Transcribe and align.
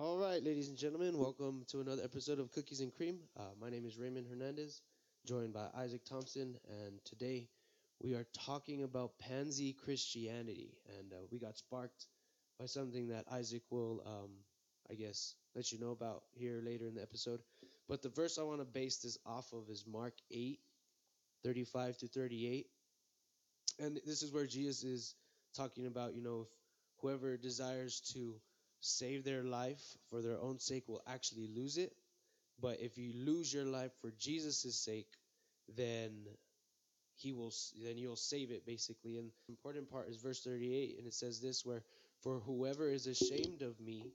All 0.00 0.16
right, 0.16 0.42
ladies 0.42 0.70
and 0.70 0.78
gentlemen, 0.78 1.18
welcome 1.18 1.62
to 1.68 1.80
another 1.80 2.02
episode 2.02 2.38
of 2.38 2.50
Cookies 2.52 2.80
and 2.80 2.90
Cream. 2.90 3.18
Uh, 3.38 3.50
my 3.60 3.68
name 3.68 3.84
is 3.84 3.98
Raymond 3.98 4.26
Hernandez, 4.30 4.80
joined 5.26 5.52
by 5.52 5.66
Isaac 5.76 6.06
Thompson, 6.06 6.56
and 6.70 7.04
today 7.04 7.50
we 8.02 8.14
are 8.14 8.24
talking 8.32 8.82
about 8.82 9.18
pansy 9.18 9.74
Christianity. 9.74 10.78
And 10.98 11.12
uh, 11.12 11.16
we 11.30 11.38
got 11.38 11.58
sparked 11.58 12.06
by 12.58 12.64
something 12.64 13.08
that 13.08 13.26
Isaac 13.30 13.60
will, 13.68 14.02
um, 14.06 14.30
I 14.90 14.94
guess, 14.94 15.34
let 15.54 15.70
you 15.70 15.78
know 15.78 15.90
about 15.90 16.22
here 16.32 16.62
later 16.64 16.86
in 16.86 16.94
the 16.94 17.02
episode. 17.02 17.40
But 17.86 18.00
the 18.00 18.08
verse 18.08 18.38
I 18.38 18.42
want 18.42 18.60
to 18.60 18.64
base 18.64 18.96
this 18.96 19.18
off 19.26 19.52
of 19.52 19.68
is 19.68 19.84
Mark 19.86 20.14
8, 20.30 20.60
35 21.44 21.98
to 21.98 22.06
38. 22.08 22.68
And 23.78 24.00
this 24.06 24.22
is 24.22 24.32
where 24.32 24.46
Jesus 24.46 24.82
is 24.82 25.14
talking 25.54 25.84
about, 25.84 26.14
you 26.14 26.22
know, 26.22 26.40
if 26.40 26.48
whoever 27.02 27.36
desires 27.36 28.00
to 28.14 28.40
save 28.80 29.24
their 29.24 29.42
life 29.44 29.82
for 30.08 30.22
their 30.22 30.40
own 30.40 30.58
sake 30.58 30.88
will 30.88 31.02
actually 31.06 31.48
lose 31.48 31.78
it. 31.78 31.92
But 32.60 32.80
if 32.80 32.98
you 32.98 33.12
lose 33.14 33.52
your 33.52 33.64
life 33.64 33.92
for 34.00 34.10
Jesus' 34.18 34.76
sake, 34.76 35.08
then 35.76 36.26
he 37.16 37.32
will 37.32 37.52
then 37.84 37.98
you'll 37.98 38.16
save 38.16 38.50
it 38.50 38.66
basically. 38.66 39.18
And 39.18 39.30
the 39.46 39.52
important 39.52 39.90
part 39.90 40.08
is 40.08 40.16
verse 40.16 40.42
38 40.42 40.98
and 40.98 41.06
it 41.06 41.14
says 41.14 41.40
this 41.40 41.64
where 41.64 41.82
for 42.22 42.40
whoever 42.40 42.88
is 42.90 43.06
ashamed 43.06 43.62
of 43.62 43.80
me 43.80 44.12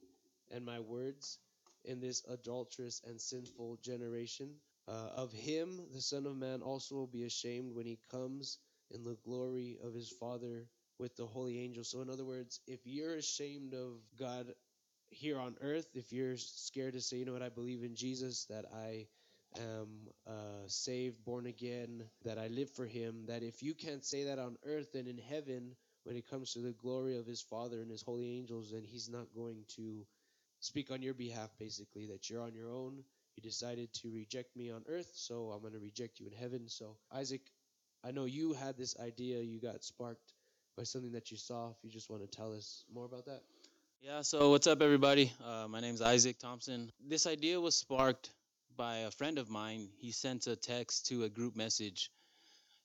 and 0.52 0.66
my 0.66 0.80
words 0.80 1.40
in 1.86 2.00
this 2.00 2.24
adulterous 2.30 3.02
and 3.06 3.20
sinful 3.20 3.78
generation, 3.84 4.50
uh, 4.88 5.10
of 5.16 5.32
him 5.32 5.82
the 5.94 6.02
Son 6.02 6.26
of 6.26 6.36
Man 6.36 6.62
also 6.62 6.96
will 6.96 7.08
be 7.08 7.24
ashamed 7.26 7.74
when 7.76 7.86
he 7.86 8.00
comes 8.12 8.60
in 8.92 9.04
the 9.04 9.18
glory 9.24 9.78
of 9.84 9.94
his 9.94 10.10
Father 10.10 10.68
with 11.00 11.16
the 11.16 11.26
holy 11.26 11.60
angels. 11.60 11.90
So, 11.90 12.02
in 12.02 12.10
other 12.10 12.26
words, 12.26 12.60
if 12.68 12.80
you're 12.86 13.16
ashamed 13.16 13.74
of 13.74 14.00
God 14.18 14.54
here 15.10 15.40
on 15.40 15.56
earth, 15.62 15.88
if 15.94 16.12
you're 16.12 16.38
scared 16.38 16.94
to 16.94 17.02
say, 17.02 17.18
you 17.18 17.26
know 17.26 17.34
what, 17.34 17.42
I 17.42 17.50
believe 17.50 17.84
in 17.84 17.96
Jesus, 17.96 18.46
that 18.50 18.66
I 18.74 19.08
am 19.60 20.08
uh, 20.28 20.68
saved, 20.68 21.24
born 21.24 21.46
again, 21.46 22.04
that 22.24 22.38
I 22.38 22.48
live 22.48 22.70
for 22.72 22.86
Him, 22.86 23.26
that 23.28 23.44
if 23.44 23.64
you 23.64 23.74
can't 23.74 24.04
say 24.04 24.26
that 24.26 24.40
on 24.40 24.58
earth, 24.66 24.94
then 24.94 25.08
in 25.08 25.18
heaven, 25.18 25.76
when 26.04 26.16
it 26.16 26.30
comes 26.30 26.54
to 26.54 26.60
the 26.60 26.74
glory 26.74 27.18
of 27.18 27.26
His 27.26 27.42
Father 27.42 27.82
and 27.82 27.90
His 27.90 28.02
holy 28.02 28.38
angels, 28.38 28.72
then 28.72 28.84
He's 28.84 29.10
not 29.10 29.28
going 29.36 29.66
to 29.76 30.06
speak 30.60 30.92
on 30.92 31.02
your 31.02 31.14
behalf, 31.14 31.50
basically, 31.60 32.08
that 32.08 32.30
you're 32.30 32.42
on 32.42 32.54
your 32.54 32.72
own. 32.72 33.04
You 33.36 33.44
decided 33.44 33.94
to 33.96 34.12
reject 34.12 34.56
me 34.56 34.72
on 34.72 34.84
earth, 34.88 35.12
so 35.14 35.52
I'm 35.52 35.62
going 35.62 35.74
to 35.74 35.80
reject 35.80 36.20
you 36.20 36.28
in 36.28 36.34
heaven. 36.34 36.68
So, 36.68 36.98
Isaac, 37.14 37.42
I 38.04 38.12
know 38.12 38.26
you 38.26 38.54
had 38.54 38.78
this 38.78 38.96
idea, 39.00 39.42
you 39.42 39.60
got 39.60 39.84
sparked 39.84 40.34
by 40.76 40.84
something 40.84 41.12
that 41.14 41.32
you 41.32 41.38
saw. 41.38 41.70
If 41.70 41.78
you 41.84 41.90
just 41.90 42.10
want 42.10 42.22
to 42.22 42.38
tell 42.38 42.54
us 42.54 42.84
more 42.94 43.06
about 43.06 43.26
that. 43.26 43.42
Yeah, 44.02 44.22
so 44.22 44.52
what's 44.52 44.68
up, 44.68 44.82
everybody? 44.82 45.32
Uh, 45.44 45.68
my 45.70 45.80
name 45.80 45.96
is 45.96 46.02
Isaac 46.02 46.38
Thompson. 46.38 46.92
This 47.08 47.26
idea 47.26 47.60
was 47.60 47.76
sparked 47.76 48.32
by 48.76 48.98
a 48.98 49.12
friend 49.12 49.40
of 49.40 49.50
mine. 49.50 49.88
He 49.98 50.12
sent 50.12 50.48
a 50.48 50.56
text 50.56 51.08
to 51.08 51.24
a 51.24 51.30
group 51.30 51.56
message, 51.56 52.12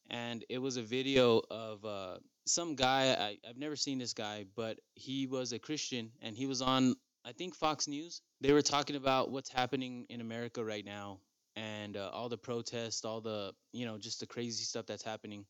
and 0.09 0.45
it 0.49 0.59
was 0.59 0.77
a 0.77 0.83
video 0.83 1.43
of 1.51 1.85
uh, 1.85 2.19
some 2.47 2.77
guy. 2.77 3.13
I, 3.13 3.49
I've 3.49 3.59
never 3.59 3.77
seen 3.77 3.99
this 3.99 4.15
guy, 4.15 4.47
but 4.55 4.79
he 4.95 5.27
was 5.27 5.53
a 5.53 5.59
Christian, 5.59 6.13
and 6.23 6.37
he 6.37 6.47
was 6.47 6.63
on, 6.63 6.95
I 7.25 7.33
think, 7.33 7.57
Fox 7.57 7.89
News. 7.89 8.23
They 8.41 8.53
were 8.53 8.63
talking 8.63 8.97
about 8.97 9.31
what's 9.31 9.51
happening 9.51 10.07
in 10.09 10.21
America 10.21 10.65
right 10.65 10.85
now 10.85 11.19
and 11.57 11.97
uh, 11.97 12.09
all 12.13 12.29
the 12.29 12.39
protests, 12.39 13.05
all 13.05 13.21
the, 13.21 13.53
you 13.73 13.85
know, 13.85 13.99
just 13.99 14.21
the 14.21 14.27
crazy 14.27 14.63
stuff 14.63 14.87
that's 14.87 15.03
happening 15.03 15.45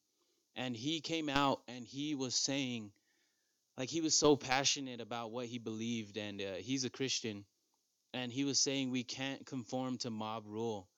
and 0.57 0.77
he 0.77 1.01
came 1.01 1.29
out 1.29 1.61
and 1.69 1.85
he 1.85 2.15
was 2.15 2.35
saying 2.35 2.91
like 3.77 3.89
he 3.89 4.01
was 4.01 4.15
so 4.15 4.37
passionate 4.37 5.01
about 5.01 5.31
what 5.31 5.47
he 5.47 5.59
believed 5.59 6.17
and 6.17 6.41
uh, 6.41 6.55
he's 6.59 6.85
a 6.85 6.91
christian. 6.91 7.45
And 8.13 8.33
he 8.33 8.45
was 8.45 8.59
saying 8.59 8.91
we 8.91 9.05
can't 9.05 9.47
conform 9.47 9.99
to 9.99 10.11
mob 10.11 10.45
rule. 10.47 10.89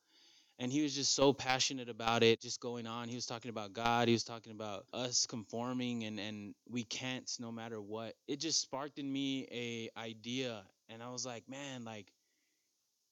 And 0.59 0.73
he 0.73 0.83
was 0.83 0.95
just 0.95 1.15
so 1.15 1.33
passionate 1.33 1.89
about 1.89 2.23
it 2.23 2.41
just 2.41 2.61
going 2.61 2.87
on. 2.87 3.09
He 3.09 3.15
was 3.15 3.27
talking 3.27 3.51
about 3.51 3.73
god. 3.73 4.09
He 4.09 4.15
was 4.15 4.25
talking 4.25 4.53
about 4.53 4.87
us 4.93 5.27
conforming 5.27 6.05
and 6.05 6.19
and 6.19 6.55
we 6.71 6.85
can't 6.85 7.31
no 7.39 7.53
matter 7.53 7.81
what. 7.81 8.15
It 8.29 8.41
just 8.41 8.61
sparked 8.61 8.99
in 8.99 9.13
me 9.13 9.47
a 9.53 9.91
idea. 9.99 10.63
And 10.89 11.03
i 11.03 11.11
was 11.11 11.25
like 11.25 11.49
man 11.49 11.85
like 11.85 12.13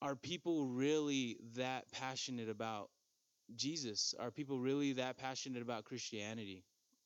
are 0.02 0.16
people 0.16 0.66
really 0.66 1.38
that 1.56 1.90
passionate 1.92 2.48
about 2.48 2.90
Jesus? 3.56 4.14
Are 4.18 4.30
people 4.30 4.58
really 4.58 4.94
that 4.94 5.18
passionate 5.18 5.62
about 5.62 5.84
Christianity? 5.84 6.64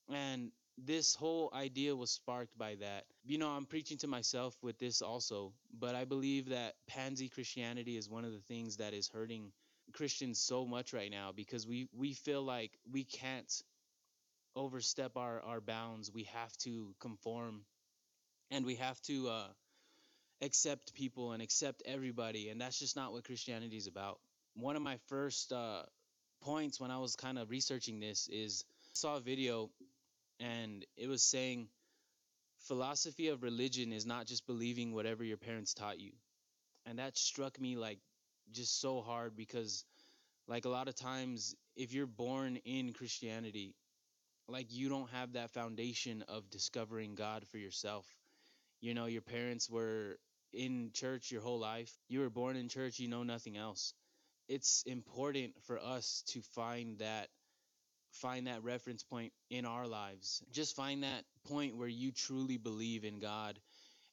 And 0.08 0.52
this 0.78 1.14
whole 1.14 1.50
idea 1.54 1.94
was 1.94 2.10
sparked 2.10 2.56
by 2.58 2.74
that. 2.76 3.04
You 3.24 3.38
know, 3.38 3.50
I'm 3.50 3.66
preaching 3.66 3.98
to 3.98 4.06
myself 4.06 4.56
with 4.62 4.78
this 4.78 5.02
also, 5.02 5.52
but 5.78 5.94
I 5.94 6.04
believe 6.04 6.48
that 6.48 6.74
pansy 6.86 7.28
Christianity 7.28 7.96
is 7.96 8.08
one 8.08 8.24
of 8.24 8.32
the 8.32 8.40
things 8.48 8.76
that 8.78 8.92
is 8.94 9.08
hurting 9.08 9.52
Christians 9.92 10.40
so 10.40 10.66
much 10.66 10.92
right 10.92 11.10
now 11.10 11.32
because 11.32 11.66
we 11.66 11.88
we 11.92 12.14
feel 12.14 12.42
like 12.42 12.72
we 12.90 13.04
can't 13.04 13.62
overstep 14.56 15.16
our 15.16 15.40
our 15.42 15.60
bounds. 15.60 16.12
We 16.12 16.24
have 16.24 16.56
to 16.58 16.94
conform 17.00 17.64
and 18.50 18.66
we 18.66 18.76
have 18.76 19.00
to 19.02 19.28
uh 19.28 19.48
accept 20.42 20.94
people 20.94 21.32
and 21.32 21.42
accept 21.42 21.82
everybody 21.86 22.50
and 22.50 22.60
that's 22.60 22.78
just 22.78 22.96
not 22.96 23.12
what 23.12 23.24
Christianity 23.24 23.76
is 23.76 23.86
about. 23.86 24.20
One 24.54 24.76
of 24.76 24.82
my 24.82 24.98
first 25.08 25.52
uh 25.52 25.84
points 26.44 26.78
when 26.78 26.90
I 26.90 26.98
was 26.98 27.16
kind 27.16 27.38
of 27.38 27.50
researching 27.50 28.00
this 28.00 28.28
is 28.30 28.64
saw 28.92 29.16
a 29.16 29.20
video 29.20 29.70
and 30.40 30.84
it 30.96 31.08
was 31.08 31.22
saying 31.22 31.68
philosophy 32.60 33.28
of 33.28 33.42
religion 33.42 33.92
is 33.92 34.04
not 34.04 34.26
just 34.26 34.46
believing 34.46 34.92
whatever 34.92 35.24
your 35.24 35.38
parents 35.38 35.74
taught 35.74 35.98
you. 35.98 36.12
And 36.86 36.98
that 36.98 37.16
struck 37.16 37.58
me 37.60 37.76
like 37.76 37.98
just 38.52 38.80
so 38.80 39.00
hard 39.00 39.36
because 39.36 39.84
like 40.46 40.66
a 40.66 40.68
lot 40.68 40.88
of 40.88 40.94
times 40.94 41.54
if 41.76 41.94
you're 41.94 42.06
born 42.06 42.56
in 42.64 42.92
Christianity, 42.92 43.74
like 44.48 44.66
you 44.70 44.90
don't 44.90 45.10
have 45.10 45.32
that 45.32 45.50
foundation 45.50 46.24
of 46.28 46.50
discovering 46.50 47.14
God 47.14 47.46
for 47.48 47.58
yourself. 47.58 48.06
You 48.82 48.92
know, 48.92 49.06
your 49.06 49.22
parents 49.22 49.70
were 49.70 50.18
in 50.52 50.90
church 50.92 51.32
your 51.32 51.40
whole 51.40 51.58
life. 51.58 51.92
You 52.08 52.20
were 52.20 52.30
born 52.30 52.56
in 52.56 52.68
church, 52.68 52.98
you 52.98 53.08
know 53.08 53.22
nothing 53.22 53.56
else 53.56 53.94
it's 54.48 54.82
important 54.86 55.52
for 55.66 55.78
us 55.78 56.22
to 56.28 56.40
find 56.42 56.98
that 56.98 57.28
find 58.12 58.46
that 58.46 58.62
reference 58.62 59.02
point 59.02 59.32
in 59.50 59.64
our 59.64 59.86
lives. 59.88 60.42
Just 60.52 60.76
find 60.76 61.02
that 61.02 61.24
point 61.46 61.76
where 61.76 61.88
you 61.88 62.12
truly 62.12 62.56
believe 62.56 63.04
in 63.04 63.18
god 63.18 63.58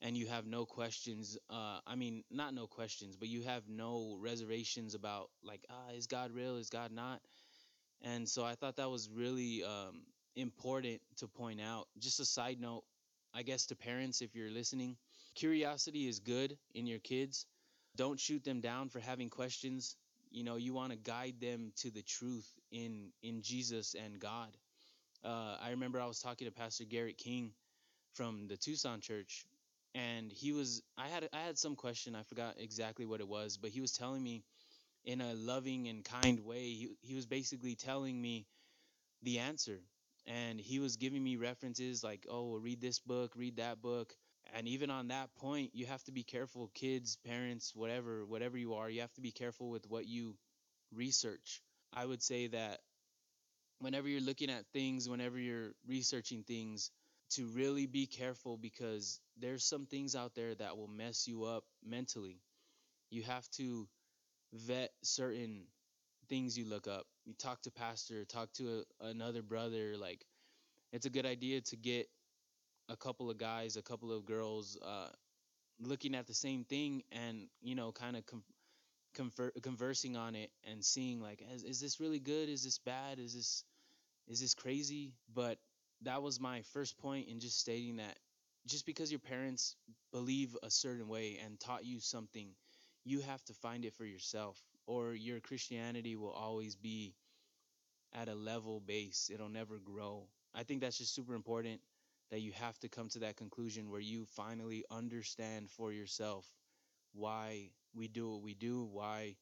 and 0.02 0.18
you 0.18 0.26
have 0.26 0.48
no 0.48 0.66
questions 0.66 1.38
uh, 1.50 1.80
i 1.86 1.96
mean 1.96 2.24
not 2.32 2.54
no 2.54 2.66
questions 2.66 3.16
but 3.16 3.28
you 3.28 3.44
have 3.44 3.64
no 3.70 4.18
reservations 4.20 4.96
about 4.96 5.30
like 5.44 5.64
ah 5.70 5.92
is 5.96 6.08
god 6.08 6.32
real? 6.32 6.58
Is 6.58 6.70
god 6.70 6.92
not? 6.92 7.22
And 8.02 8.28
so 8.28 8.44
i 8.44 8.56
thought 8.56 8.78
that 8.78 8.90
was 8.90 9.10
really 9.10 9.64
um, 9.64 10.02
important 10.36 11.02
to 11.18 11.28
point 11.28 11.62
out. 11.62 11.88
Just 12.00 12.20
a 12.20 12.26
side 12.26 12.60
note 12.60 12.84
i 13.34 13.44
guess 13.44 13.68
to 13.68 13.76
parents 13.76 14.22
if 14.22 14.36
you're 14.36 14.52
listening 14.52 14.98
curiosity 15.36 16.08
is 16.08 16.20
good 16.20 16.58
in 16.74 16.88
your 16.88 17.00
kids. 17.00 17.46
Don't 17.96 18.20
shoot 18.20 18.44
them 18.44 18.62
down 18.62 18.90
for 18.90 19.00
having 19.00 19.30
questions 19.30 19.96
you 20.32 20.44
know 20.44 20.58
you 20.58 20.74
want 20.74 20.92
to 20.92 20.98
guide 20.98 21.42
them 21.42 21.74
to 21.78 21.92
the 21.92 22.04
truth 22.04 22.60
in 22.72 23.14
in 23.24 23.44
jesus 23.44 23.96
and 23.96 24.20
god. 24.20 24.58
Uh, 25.24 25.58
i 25.62 25.72
remember 25.72 26.02
i 26.02 26.08
was 26.08 26.20
talking 26.22 26.48
to 26.48 26.52
pastor 26.54 26.86
garrett 26.86 27.18
king 27.18 27.54
from 28.14 28.48
the 28.48 28.58
tucson 28.58 29.02
church 29.02 29.48
and 29.96 30.32
he 30.32 30.54
was 30.54 30.84
i 30.98 31.08
had 31.10 31.30
i 31.34 31.42
had 31.42 31.58
some 31.58 31.76
question 31.76 32.16
i 32.16 32.24
forgot 32.24 32.56
exactly 32.60 33.06
what 33.06 33.22
it 33.22 33.28
was 33.28 33.58
but 33.58 33.72
he 33.72 33.82
was 33.82 33.94
telling 33.94 34.24
me 34.24 34.46
in 35.06 35.22
a 35.22 35.34
loving 35.36 35.88
and 35.90 36.06
kind 36.06 36.42
way 36.42 36.64
he, 36.72 36.90
he 37.02 37.16
was 37.16 37.28
basically 37.28 37.76
telling 37.76 38.22
me 38.22 38.48
the 39.24 39.40
answer. 39.40 39.82
And 40.28 40.62
he 40.62 40.80
was 40.80 40.98
giving 40.98 41.24
me 41.24 41.38
references 41.38 42.06
like 42.06 42.28
oh 42.30 42.58
read 42.58 42.82
this 42.82 43.00
book 43.00 43.34
read 43.36 43.58
that 43.58 43.82
book 43.82 44.16
and 44.54 44.68
even 44.68 44.90
on 44.90 45.08
that 45.10 45.34
point 45.36 45.72
you 45.74 45.86
have 45.86 46.04
to 46.04 46.12
be 46.12 46.24
careful 46.24 46.70
kids 46.74 47.18
parents 47.26 47.74
whatever 47.76 48.26
whatever 48.26 48.58
you 48.58 48.74
are 48.76 48.90
you 48.90 49.02
have 49.02 49.14
to 49.14 49.22
be 49.22 49.32
careful 49.32 49.70
with 49.70 49.88
what 49.90 50.06
you 50.08 50.36
research. 50.94 51.62
I 51.94 52.06
would 52.06 52.22
say 52.24 52.48
that 52.48 52.80
whenever 53.80 54.08
you're 54.08 54.22
looking 54.22 54.50
at 54.50 54.66
things 54.74 55.10
whenever 55.10 55.40
you're 55.40 55.72
researching 55.88 56.44
things 56.44 56.92
to 57.32 57.46
really 57.48 57.86
be 57.88 58.06
careful 58.06 58.58
because 58.58 59.20
there's 59.38 59.64
some 59.64 59.86
things 59.86 60.16
out 60.16 60.36
there 60.36 60.54
that 60.56 60.78
will 60.78 60.88
mess 60.90 61.28
you 61.28 61.46
up 61.46 61.64
mentally. 61.84 62.42
You 63.12 63.24
have 63.24 63.50
to 63.52 63.88
vet 64.54 64.92
certain 65.04 65.64
things 66.30 66.58
you 66.58 66.66
look 66.66 66.88
up. 66.88 67.06
You 67.26 67.34
talk 67.36 67.62
to 67.64 67.72
pastor 67.72 68.26
talk 68.26 68.52
to 68.54 68.84
a, 69.02 69.08
another 69.08 69.42
brother 69.42 69.96
like 69.98 70.26
it's 70.94 71.06
a 71.06 71.10
good 71.10 71.26
idea 71.26 71.62
to 71.62 71.78
get 71.78 72.08
a 72.92 72.98
couple 72.98 73.30
of 73.32 73.38
guys, 73.38 73.78
a 73.78 73.82
couple 73.84 74.12
of 74.12 74.26
girls 74.26 74.78
uh, 74.86 75.10
looking 75.80 76.16
at 76.16 76.28
the 76.28 76.34
same 76.34 76.64
thing 76.66 77.04
and 77.12 77.48
you 77.62 77.76
know 77.76 77.92
kind 77.92 78.18
of 78.18 78.26
com- 78.26 78.44
conver- 79.16 79.52
conversing 79.62 80.16
on 80.16 80.36
it 80.36 80.52
and 80.70 80.84
seeing 80.84 81.22
like 81.22 81.44
is, 81.54 81.64
is 81.64 81.80
this 81.82 82.00
really 82.00 82.20
good 82.20 82.50
is 82.50 82.64
this 82.64 82.80
bad 82.80 83.20
is 83.20 83.34
this 83.36 83.64
is 84.28 84.42
this 84.42 84.56
crazy 84.56 85.14
but 85.34 85.58
that 86.04 86.22
was 86.22 86.40
my 86.40 86.62
first 86.74 86.98
point 87.00 87.28
in 87.30 87.40
just 87.40 87.60
stating 87.60 87.98
that 87.98 88.18
just 88.68 88.86
because 88.86 89.12
your 89.12 89.20
parents 89.20 89.76
believe 90.14 90.58
a 90.64 90.70
certain 90.72 91.08
way 91.08 91.40
and 91.44 91.60
taught 91.60 91.86
you 91.86 92.00
something, 92.00 92.50
you 93.06 93.22
have 93.22 93.44
to 93.46 93.54
find 93.54 93.86
it 93.86 93.94
for 93.94 94.06
yourself, 94.06 94.62
or 94.88 95.14
your 95.14 95.40
Christianity 95.40 96.16
will 96.16 96.32
always 96.32 96.76
be 96.76 97.16
at 98.14 98.28
a 98.30 98.36
level 98.36 98.80
base. 98.80 99.30
It'll 99.34 99.50
never 99.50 99.78
grow. 99.80 100.28
I 100.54 100.64
think 100.64 100.82
that's 100.82 100.98
just 100.98 101.14
super 101.16 101.34
important 101.34 101.82
that 102.32 102.42
you 102.42 102.52
have 102.54 102.80
to 102.80 102.90
come 102.90 103.10
to 103.10 103.20
that 103.20 103.38
conclusion 103.38 103.92
where 103.92 104.02
you 104.02 104.26
finally 104.26 104.86
understand 104.92 105.70
for 105.72 105.94
yourself 105.94 106.48
why 107.14 107.72
we 107.94 108.08
do 108.08 108.30
what 108.32 108.42
we 108.42 108.54
do, 108.56 108.84
why 108.86 109.38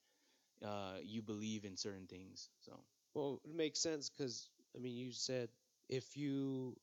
uh, 0.66 0.98
you 1.04 1.22
believe 1.22 1.66
in 1.66 1.78
certain 1.78 2.08
things. 2.08 2.50
So, 2.60 2.84
Well, 3.14 3.42
it 3.46 3.54
makes 3.54 3.80
sense 3.80 4.10
because 4.10 4.50
I 4.76 4.80
mean, 4.80 4.96
you 4.96 5.12
said 5.12 5.50
if 5.90 6.18
you, 6.18 6.78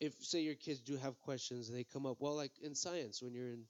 if 0.00 0.14
say 0.24 0.40
your 0.40 0.54
kids 0.54 0.80
do 0.80 0.96
have 0.96 1.18
questions 1.20 1.68
and 1.68 1.78
they 1.78 1.84
come 1.84 2.06
up, 2.06 2.20
well, 2.20 2.34
like 2.36 2.58
in 2.60 2.74
science, 2.74 3.22
when 3.22 3.34
you're 3.34 3.48
in 3.50 3.66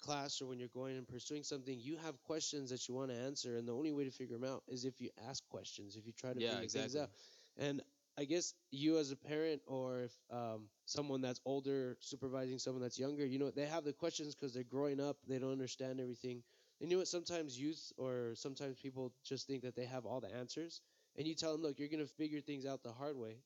class 0.00 0.40
or 0.40 0.46
when 0.46 0.58
you're 0.58 0.68
going 0.68 0.96
and 0.96 1.08
pursuing 1.08 1.42
something, 1.44 1.78
you 1.78 1.96
have 1.96 2.20
questions 2.22 2.70
that 2.70 2.88
you 2.88 2.94
want 2.94 3.10
to 3.10 3.16
answer, 3.16 3.56
and 3.56 3.68
the 3.68 3.74
only 3.74 3.92
way 3.92 4.04
to 4.04 4.10
figure 4.10 4.38
them 4.38 4.48
out 4.48 4.62
is 4.68 4.84
if 4.84 5.00
you 5.00 5.10
ask 5.28 5.46
questions, 5.48 5.96
if 5.96 6.06
you 6.06 6.12
try 6.12 6.32
to 6.34 6.40
Yeah, 6.40 6.60
figure 6.60 6.68
things 6.68 6.96
out. 6.96 7.10
And 7.56 7.82
I 8.16 8.24
guess 8.24 8.54
you 8.70 8.98
as 8.98 9.10
a 9.10 9.16
parent 9.16 9.62
or 9.66 10.02
if 10.02 10.12
um, 10.30 10.68
someone 10.86 11.20
that's 11.20 11.40
older 11.44 11.96
supervising 12.00 12.58
someone 12.58 12.82
that's 12.82 12.98
younger, 12.98 13.26
you 13.26 13.38
know, 13.38 13.50
they 13.50 13.66
have 13.66 13.84
the 13.84 13.92
questions 13.92 14.34
because 14.34 14.54
they're 14.54 14.62
growing 14.62 15.00
up, 15.00 15.16
they 15.26 15.38
don't 15.38 15.52
understand 15.52 16.00
everything. 16.00 16.42
And 16.80 16.90
you 16.90 16.96
know 16.96 17.00
what? 17.00 17.08
Sometimes 17.08 17.58
youth 17.58 17.92
or 17.96 18.32
sometimes 18.34 18.78
people 18.78 19.12
just 19.24 19.46
think 19.46 19.62
that 19.62 19.74
they 19.74 19.86
have 19.86 20.06
all 20.06 20.20
the 20.20 20.32
answers, 20.34 20.80
and 21.16 21.26
you 21.26 21.34
tell 21.34 21.52
them, 21.52 21.62
look, 21.62 21.78
you're 21.78 21.88
going 21.88 22.04
to 22.04 22.12
figure 22.14 22.40
things 22.40 22.66
out 22.66 22.82
the 22.82 22.92
hard 22.92 23.16
way. 23.16 23.36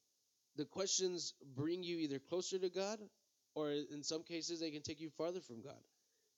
The 0.56 0.65
questions 0.65 1.35
bring 1.56 1.82
you 1.82 1.99
either 1.99 2.19
closer 2.19 2.59
to 2.59 2.69
God, 2.69 2.99
or 3.55 3.71
in 3.71 4.03
some 4.03 4.23
cases, 4.23 4.61
they 4.61 4.71
can 4.71 4.82
take 4.82 5.00
you 5.00 5.11
farther 5.11 5.41
from 5.41 5.62
God. 5.62 5.81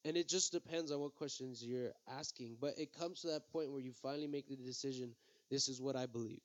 And 0.04 0.16
it 0.16 0.28
just 0.28 0.52
depends 0.52 0.90
on 0.90 1.00
what 1.00 1.14
questions 1.14 1.62
you're 1.62 1.92
asking. 2.08 2.56
But 2.60 2.78
it 2.78 2.92
comes 2.98 3.20
to 3.20 3.28
that 3.28 3.50
point 3.52 3.70
where 3.70 3.80
you 3.80 3.92
finally 3.92 4.26
make 4.26 4.48
the 4.48 4.56
decision 4.56 5.14
this 5.50 5.68
is 5.68 5.80
what 5.80 5.96
I 5.96 6.06
believe. 6.06 6.40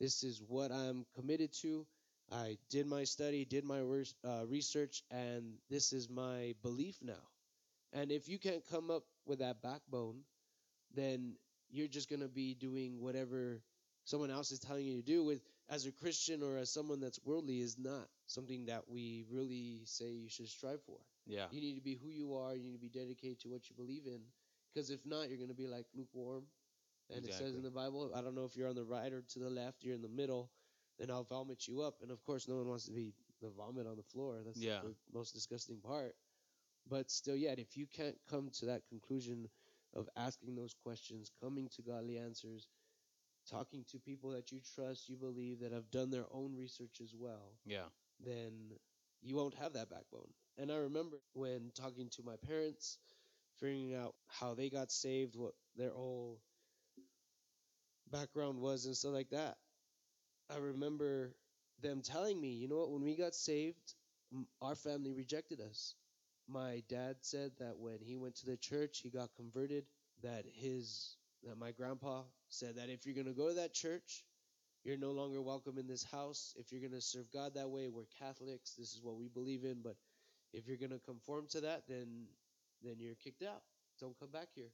This 0.00 0.22
is 0.22 0.42
what 0.46 0.70
I'm 0.72 1.06
committed 1.14 1.52
to. 1.62 1.86
I 2.30 2.58
did 2.70 2.86
my 2.86 3.04
study, 3.04 3.44
did 3.44 3.64
my 3.64 3.80
uh, 3.80 4.44
research, 4.46 5.02
and 5.10 5.54
this 5.70 5.92
is 5.92 6.08
my 6.10 6.54
belief 6.62 6.96
now. 7.02 7.24
And 7.92 8.12
if 8.12 8.28
you 8.28 8.38
can't 8.38 8.64
come 8.70 8.90
up 8.90 9.04
with 9.26 9.38
that 9.40 9.62
backbone, 9.62 10.20
then 10.94 11.36
you're 11.70 11.88
just 11.88 12.08
going 12.08 12.20
to 12.22 12.28
be 12.28 12.54
doing 12.54 13.00
whatever 13.00 13.62
someone 14.04 14.30
else 14.30 14.52
is 14.52 14.58
telling 14.58 14.86
you 14.86 14.96
to 14.96 15.02
do 15.02 15.24
with 15.24 15.40
as 15.70 15.86
a 15.86 15.92
Christian 15.92 16.42
or 16.42 16.56
as 16.56 16.70
someone 16.70 17.00
that's 17.00 17.20
worldly 17.24 17.60
is 17.60 17.78
not 17.78 18.08
something 18.26 18.66
that 18.66 18.88
we 18.88 19.24
really 19.30 19.82
say 19.84 20.10
you 20.10 20.28
should 20.28 20.48
strive 20.48 20.82
for. 20.82 20.98
yeah. 21.26 21.46
You 21.50 21.60
need 21.60 21.74
to 21.76 21.82
be 21.82 21.94
who 21.94 22.08
you 22.08 22.34
are. 22.36 22.54
You 22.54 22.62
need 22.62 22.72
to 22.72 22.78
be 22.78 22.88
dedicated 22.88 23.40
to 23.40 23.48
what 23.48 23.68
you 23.68 23.76
believe 23.76 24.06
in. 24.06 24.20
Because 24.72 24.90
if 24.90 25.04
not, 25.04 25.28
you're 25.28 25.38
going 25.38 25.48
to 25.48 25.54
be 25.54 25.66
like 25.66 25.86
lukewarm. 25.94 26.44
And 27.10 27.24
it 27.24 27.32
says 27.32 27.54
in 27.54 27.62
the 27.62 27.70
Bible, 27.70 28.12
I 28.14 28.20
don't 28.20 28.34
know 28.34 28.44
if 28.44 28.56
you're 28.56 28.68
on 28.68 28.74
the 28.74 28.84
right 28.84 29.12
or 29.12 29.22
to 29.22 29.38
the 29.38 29.50
left, 29.50 29.82
you're 29.84 29.94
in 29.94 30.02
the 30.02 30.08
middle, 30.08 30.50
then 30.98 31.10
I'll 31.10 31.24
vomit 31.24 31.66
you 31.66 31.80
up. 31.82 32.02
And 32.02 32.10
of 32.10 32.22
course, 32.24 32.48
no 32.48 32.56
one 32.56 32.68
wants 32.68 32.86
to 32.86 32.92
be 32.92 33.14
the 33.40 33.50
vomit 33.50 33.86
on 33.86 33.96
the 33.96 34.02
floor. 34.02 34.42
That's 34.44 34.60
Yeah. 34.60 34.80
the 34.82 34.94
most 35.12 35.32
disgusting 35.32 35.80
part. 35.80 36.16
But 36.86 37.10
still, 37.10 37.36
yet, 37.36 37.58
if 37.58 37.76
you 37.76 37.86
can't 37.86 38.18
come 38.26 38.50
to 38.50 38.66
that 38.66 38.86
conclusion 38.88 39.48
of 39.94 40.08
asking 40.16 40.54
those 40.54 40.74
questions, 40.74 41.30
coming 41.40 41.68
to 41.70 41.82
godly 41.82 42.18
answers, 42.18 42.68
talking 43.46 43.84
to 43.84 43.98
people 43.98 44.30
that 44.30 44.52
you 44.52 44.60
trust, 44.60 45.08
you 45.08 45.16
believe, 45.16 45.60
that 45.60 45.72
have 45.72 45.90
done 45.90 46.10
their 46.10 46.26
own 46.32 46.54
research 46.56 47.00
as 47.00 47.14
well, 47.14 47.58
Yeah. 47.64 47.88
then 48.20 48.78
you 49.20 49.36
won't 49.36 49.54
have 49.54 49.72
that 49.74 49.90
backbone. 49.90 50.32
And 50.56 50.70
I 50.72 50.76
remember 50.76 51.18
when 51.32 51.70
talking 51.74 52.08
to 52.10 52.22
my 52.22 52.36
parents, 52.36 52.98
figuring 53.56 53.94
out 53.94 54.14
how 54.26 54.54
they 54.54 54.68
got 54.70 54.90
saved, 54.90 55.36
what 55.36 55.54
their 55.76 55.90
whole 55.90 56.40
background 58.10 58.60
was, 58.60 58.86
and 58.86 58.96
stuff 58.96 59.12
like 59.12 59.30
that. 59.30 59.56
I 60.50 60.56
remember 60.58 61.34
them 61.80 62.02
telling 62.02 62.40
me, 62.40 62.48
you 62.48 62.68
know 62.68 62.76
what, 62.78 62.90
when 62.90 63.02
we 63.02 63.14
got 63.16 63.34
saved, 63.34 63.94
our 64.62 64.74
family 64.74 65.12
rejected 65.12 65.60
us. 65.60 65.94
My 66.48 66.82
dad 66.88 67.16
said 67.20 67.52
that 67.58 67.78
when 67.78 67.98
he 68.00 68.16
went 68.16 68.36
to 68.36 68.46
the 68.46 68.56
church, 68.56 69.00
he 69.02 69.10
got 69.10 69.34
converted, 69.36 69.84
that 70.22 70.44
his 70.46 71.16
that 71.44 71.58
my 71.58 71.70
grandpa 71.70 72.22
said 72.48 72.76
that 72.76 72.88
if 72.88 73.06
you're 73.06 73.14
going 73.14 73.26
to 73.26 73.32
go 73.32 73.48
to 73.48 73.54
that 73.54 73.72
church, 73.72 74.24
you're 74.84 74.96
no 74.96 75.12
longer 75.12 75.40
welcome 75.40 75.78
in 75.78 75.86
this 75.86 76.02
house. 76.02 76.54
If 76.58 76.72
you're 76.72 76.80
going 76.80 76.92
to 76.92 77.00
serve 77.00 77.30
God 77.32 77.54
that 77.54 77.70
way, 77.70 77.88
we're 77.88 78.06
Catholics. 78.18 78.74
This 78.76 78.94
is 78.94 79.00
what 79.02 79.16
we 79.16 79.28
believe 79.28 79.64
in. 79.64 79.82
But 79.82 79.96
if 80.52 80.66
you're 80.66 80.78
going 80.78 80.90
to 80.90 80.98
conform 80.98 81.46
to 81.50 81.60
that, 81.62 81.82
then 81.88 82.26
then 82.82 82.96
you're 82.98 83.14
kicked 83.16 83.42
out. 83.42 83.62
Don't 84.00 84.18
come 84.18 84.30
back 84.30 84.48
here. 84.54 84.70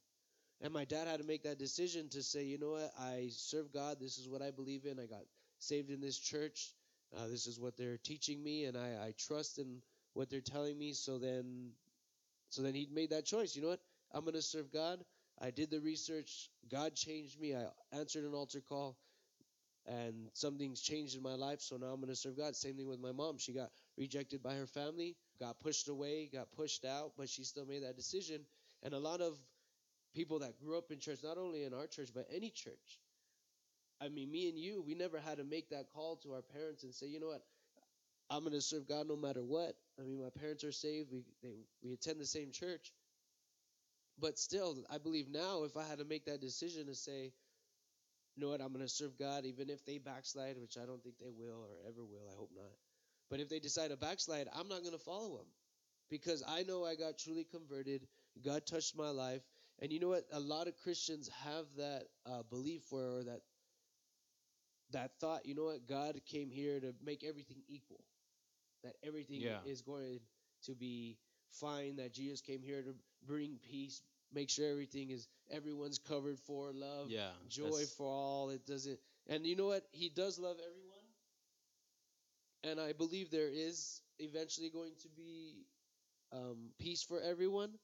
And 0.60 0.72
my 0.72 0.84
dad 0.84 1.08
had 1.08 1.20
to 1.20 1.26
make 1.26 1.42
that 1.42 1.58
decision 1.58 2.08
to 2.10 2.22
say, 2.22 2.44
you 2.44 2.58
know 2.58 2.70
what, 2.72 2.92
I 2.98 3.28
serve 3.30 3.72
God. 3.72 3.98
This 4.00 4.18
is 4.18 4.28
what 4.28 4.42
I 4.42 4.50
believe 4.50 4.84
in. 4.86 4.98
I 4.98 5.06
got 5.06 5.24
saved 5.58 5.90
in 5.90 6.00
this 6.00 6.18
church. 6.18 6.72
Uh, 7.16 7.28
this 7.28 7.46
is 7.46 7.60
what 7.60 7.76
they're 7.76 7.98
teaching 7.98 8.42
me, 8.42 8.64
and 8.64 8.76
I, 8.76 9.06
I 9.06 9.14
trust 9.18 9.58
in 9.58 9.82
what 10.14 10.30
they're 10.30 10.40
telling 10.40 10.78
me. 10.78 10.92
So 10.92 11.18
then, 11.18 11.70
so 12.50 12.62
then 12.62 12.74
he 12.74 12.88
made 12.92 13.10
that 13.10 13.24
choice. 13.26 13.54
You 13.54 13.62
know 13.62 13.68
what? 13.68 13.80
I'm 14.12 14.22
going 14.22 14.34
to 14.34 14.42
serve 14.42 14.72
God. 14.72 15.04
I 15.40 15.50
did 15.50 15.70
the 15.70 15.80
research. 15.80 16.50
God 16.70 16.94
changed 16.94 17.40
me. 17.40 17.54
I 17.54 17.66
answered 17.92 18.24
an 18.24 18.34
altar 18.34 18.60
call 18.60 18.96
and 19.86 20.30
something's 20.32 20.80
changed 20.80 21.16
in 21.16 21.22
my 21.22 21.34
life. 21.34 21.60
So 21.60 21.76
now 21.76 21.88
I'm 21.88 22.00
going 22.00 22.08
to 22.08 22.16
serve 22.16 22.36
God. 22.36 22.56
Same 22.56 22.76
thing 22.76 22.88
with 22.88 23.00
my 23.00 23.12
mom. 23.12 23.38
She 23.38 23.52
got 23.52 23.70
rejected 23.96 24.42
by 24.42 24.54
her 24.54 24.66
family, 24.66 25.16
got 25.40 25.60
pushed 25.60 25.88
away, 25.88 26.30
got 26.32 26.50
pushed 26.52 26.84
out, 26.84 27.12
but 27.18 27.28
she 27.28 27.44
still 27.44 27.66
made 27.66 27.82
that 27.82 27.96
decision. 27.96 28.40
And 28.82 28.94
a 28.94 28.98
lot 28.98 29.20
of 29.20 29.36
people 30.14 30.38
that 30.40 30.58
grew 30.58 30.78
up 30.78 30.90
in 30.90 30.98
church, 30.98 31.20
not 31.22 31.38
only 31.38 31.64
in 31.64 31.74
our 31.74 31.86
church, 31.86 32.10
but 32.14 32.26
any 32.34 32.50
church. 32.50 33.00
I 34.00 34.08
mean, 34.08 34.30
me 34.30 34.48
and 34.48 34.58
you, 34.58 34.82
we 34.86 34.94
never 34.94 35.18
had 35.18 35.38
to 35.38 35.44
make 35.44 35.70
that 35.70 35.86
call 35.94 36.16
to 36.16 36.32
our 36.32 36.42
parents 36.42 36.82
and 36.84 36.94
say, 36.94 37.06
you 37.06 37.20
know 37.20 37.28
what, 37.28 37.42
I'm 38.30 38.40
going 38.40 38.52
to 38.52 38.60
serve 38.60 38.88
God 38.88 39.08
no 39.08 39.16
matter 39.16 39.42
what. 39.42 39.74
I 39.98 40.02
mean, 40.02 40.20
my 40.22 40.30
parents 40.40 40.64
are 40.64 40.72
saved. 40.72 41.08
We 41.12 41.24
they, 41.42 41.66
we 41.82 41.92
attend 41.92 42.20
the 42.20 42.26
same 42.26 42.50
church. 42.52 42.92
But 44.18 44.38
still, 44.38 44.76
I 44.90 44.98
believe 44.98 45.28
now, 45.28 45.64
if 45.64 45.76
I 45.76 45.84
had 45.84 45.98
to 45.98 46.04
make 46.04 46.24
that 46.26 46.40
decision 46.40 46.86
to 46.86 46.94
say, 46.94 47.32
you 48.36 48.42
know 48.42 48.50
what, 48.50 48.60
I'm 48.60 48.72
going 48.72 48.84
to 48.84 48.88
serve 48.88 49.18
God, 49.18 49.44
even 49.44 49.70
if 49.70 49.84
they 49.84 49.98
backslide, 49.98 50.56
which 50.60 50.76
I 50.80 50.86
don't 50.86 51.02
think 51.02 51.16
they 51.18 51.30
will 51.30 51.62
or 51.62 51.88
ever 51.88 52.04
will. 52.04 52.28
I 52.32 52.36
hope 52.36 52.50
not. 52.54 52.70
But 53.30 53.40
if 53.40 53.48
they 53.48 53.58
decide 53.58 53.90
to 53.90 53.96
backslide, 53.96 54.48
I'm 54.54 54.68
not 54.68 54.80
going 54.82 54.92
to 54.96 55.04
follow 55.04 55.36
them 55.36 55.46
because 56.10 56.42
I 56.46 56.62
know 56.62 56.84
I 56.84 56.94
got 56.94 57.18
truly 57.18 57.44
converted. 57.44 58.06
God 58.44 58.66
touched 58.66 58.96
my 58.96 59.10
life. 59.10 59.42
And 59.80 59.92
you 59.92 60.00
know 60.00 60.08
what? 60.08 60.24
A 60.32 60.40
lot 60.40 60.68
of 60.68 60.76
Christians 60.78 61.28
have 61.44 61.66
that 61.76 62.04
uh, 62.26 62.42
belief 62.48 62.82
where, 62.90 63.06
or 63.18 63.24
that 63.24 63.40
that 64.92 65.12
thought. 65.20 65.46
You 65.46 65.54
know 65.54 65.64
what? 65.64 65.86
God 65.86 66.20
came 66.26 66.50
here 66.50 66.80
to 66.80 66.94
make 67.04 67.24
everything 67.24 67.62
equal. 67.68 68.04
That 68.82 68.94
everything 69.02 69.40
Yeah. 69.40 69.60
is 69.64 69.82
going 69.82 70.20
to 70.64 70.74
be 70.74 71.18
fine. 71.50 71.96
That 71.96 72.12
Jesus 72.12 72.40
came 72.40 72.62
here 72.62 72.82
to 72.82 72.94
bring 73.26 73.58
peace, 73.62 74.02
make 74.32 74.50
sure 74.50 74.68
everything 74.70 75.10
is 75.10 75.26
everyone's 75.50 75.98
covered 75.98 76.38
for 76.40 76.72
love, 76.72 77.10
Yeah. 77.10 77.32
joy 77.48 77.70
that's- 77.70 77.94
for 77.94 78.06
all. 78.06 78.50
It 78.50 78.64
doesn't. 78.66 79.00
And 79.26 79.46
you 79.46 79.56
know 79.56 79.66
what? 79.66 79.86
He 79.92 80.08
does 80.08 80.38
love 80.38 80.58
everyone. 80.60 80.90
And 82.62 82.80
I 82.80 82.92
believe 82.92 83.30
there 83.30 83.48
is 83.48 84.00
eventually 84.18 84.70
going 84.70 84.94
to 85.02 85.08
be 85.08 85.66
um, 86.32 86.70
peace 86.78 87.02
for 87.02 87.20
everyone, 87.20 87.78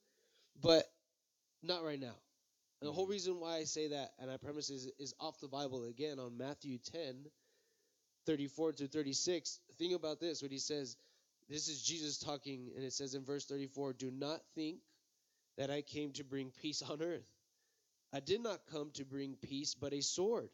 but 0.61 0.91
not 1.63 1.85
right 1.85 2.01
now. 2.01 2.17
And 2.81 2.89
the 2.89 2.93
whole 2.93 3.07
Mhm. 3.07 3.11
reason 3.11 3.41
why 3.41 3.57
I 3.57 3.65
say 3.65 3.89
that, 3.89 4.15
and 4.19 4.31
I 4.31 4.37
premise 4.39 4.71
is, 4.71 4.87
is 4.99 5.15
off 5.21 5.41
the 5.41 5.49
Bible 5.49 5.85
again 5.85 6.19
on 6.19 6.37
Matthew 6.39 6.79
10, 6.79 7.31
34 8.27 8.73
to 8.75 8.89
36. 8.89 9.61
Think 9.79 9.95
about 9.95 10.21
this 10.21 10.43
when 10.43 10.51
he 10.51 10.59
says, 10.59 10.97
This 11.49 11.69
is 11.69 11.83
Jesus 11.83 12.19
talking, 12.19 12.73
and 12.77 12.85
it 12.85 12.93
says 12.93 13.15
in 13.15 13.25
verse 13.25 13.47
34 13.47 13.95
Do 13.95 14.11
not 14.11 14.43
think 14.55 14.81
that 15.57 15.71
I 15.71 15.83
came 15.83 16.13
to 16.15 16.25
bring 16.25 16.53
peace 16.53 16.83
on 16.83 17.03
earth. 17.03 17.31
I 18.13 18.21
did 18.21 18.43
not 18.43 18.67
come 18.67 18.91
to 18.93 19.05
bring 19.05 19.37
peace, 19.37 19.75
but 19.75 19.93
a 19.93 20.03
sword. 20.03 20.51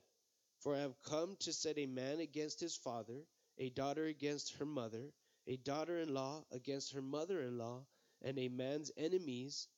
For 0.60 0.74
I 0.74 0.80
have 0.80 1.00
come 1.02 1.36
to 1.40 1.52
set 1.52 1.78
a 1.78 1.86
man 1.86 2.20
against 2.20 2.60
his 2.60 2.76
father, 2.76 3.26
a 3.58 3.70
daughter 3.70 4.06
against 4.06 4.54
her 4.54 4.66
mother, 4.66 5.12
a 5.46 5.56
daughter 5.56 5.98
in 5.98 6.14
law 6.14 6.44
against 6.52 6.92
her 6.92 7.02
mother 7.02 7.42
in 7.42 7.58
law, 7.58 7.86
and 8.22 8.38
a 8.38 8.48
man's 8.48 8.90
enemies 8.96 9.68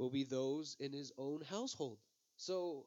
will 0.00 0.10
be 0.10 0.24
those 0.24 0.76
in 0.80 0.92
his 0.92 1.12
own 1.18 1.42
household. 1.42 2.00
So, 2.36 2.86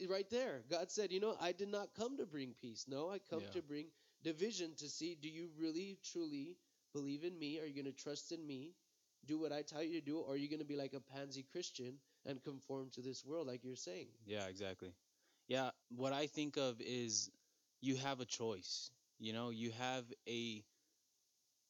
eh, 0.00 0.06
right 0.08 0.28
there, 0.30 0.64
God 0.70 0.90
said, 0.90 1.12
You 1.12 1.20
know, 1.20 1.36
I 1.40 1.52
did 1.52 1.68
not 1.68 1.94
come 1.94 2.16
to 2.18 2.26
bring 2.26 2.54
peace. 2.54 2.86
No, 2.88 3.10
I 3.10 3.18
come 3.18 3.42
Yeah. 3.44 3.50
to 3.52 3.62
bring 3.62 3.92
division 4.22 4.74
to 4.76 4.88
see 4.88 5.14
do 5.16 5.28
you 5.28 5.50
really, 5.58 5.98
truly 6.02 6.58
believe 6.92 7.24
in 7.24 7.38
me? 7.38 7.60
Are 7.60 7.66
you 7.66 7.74
going 7.74 7.92
to 7.94 8.02
trust 8.04 8.32
in 8.32 8.46
me? 8.46 8.74
Do 9.26 9.38
what 9.38 9.52
I 9.52 9.62
tell 9.62 9.82
you 9.82 10.00
to 10.00 10.04
do? 10.06 10.18
Or 10.20 10.34
are 10.34 10.36
you 10.36 10.48
going 10.48 10.60
to 10.60 10.66
be 10.66 10.76
like 10.76 10.94
a 10.94 11.00
pansy 11.00 11.42
Christian 11.44 12.00
and 12.26 12.42
conform 12.42 12.90
to 12.90 13.02
this 13.02 13.24
world, 13.24 13.46
like 13.48 13.64
you're 13.64 13.76
saying? 13.76 14.08
Yeah, 14.26 14.46
exactly. 14.46 14.94
Yeah, 15.48 15.70
what 15.90 16.12
I 16.12 16.26
think 16.26 16.56
of 16.56 16.80
is 16.80 17.30
you 17.80 17.96
have 17.96 18.20
a 18.20 18.26
choice. 18.26 18.90
You 19.18 19.32
know, 19.32 19.50
you 19.50 19.72
have 19.72 20.04
a 20.28 20.64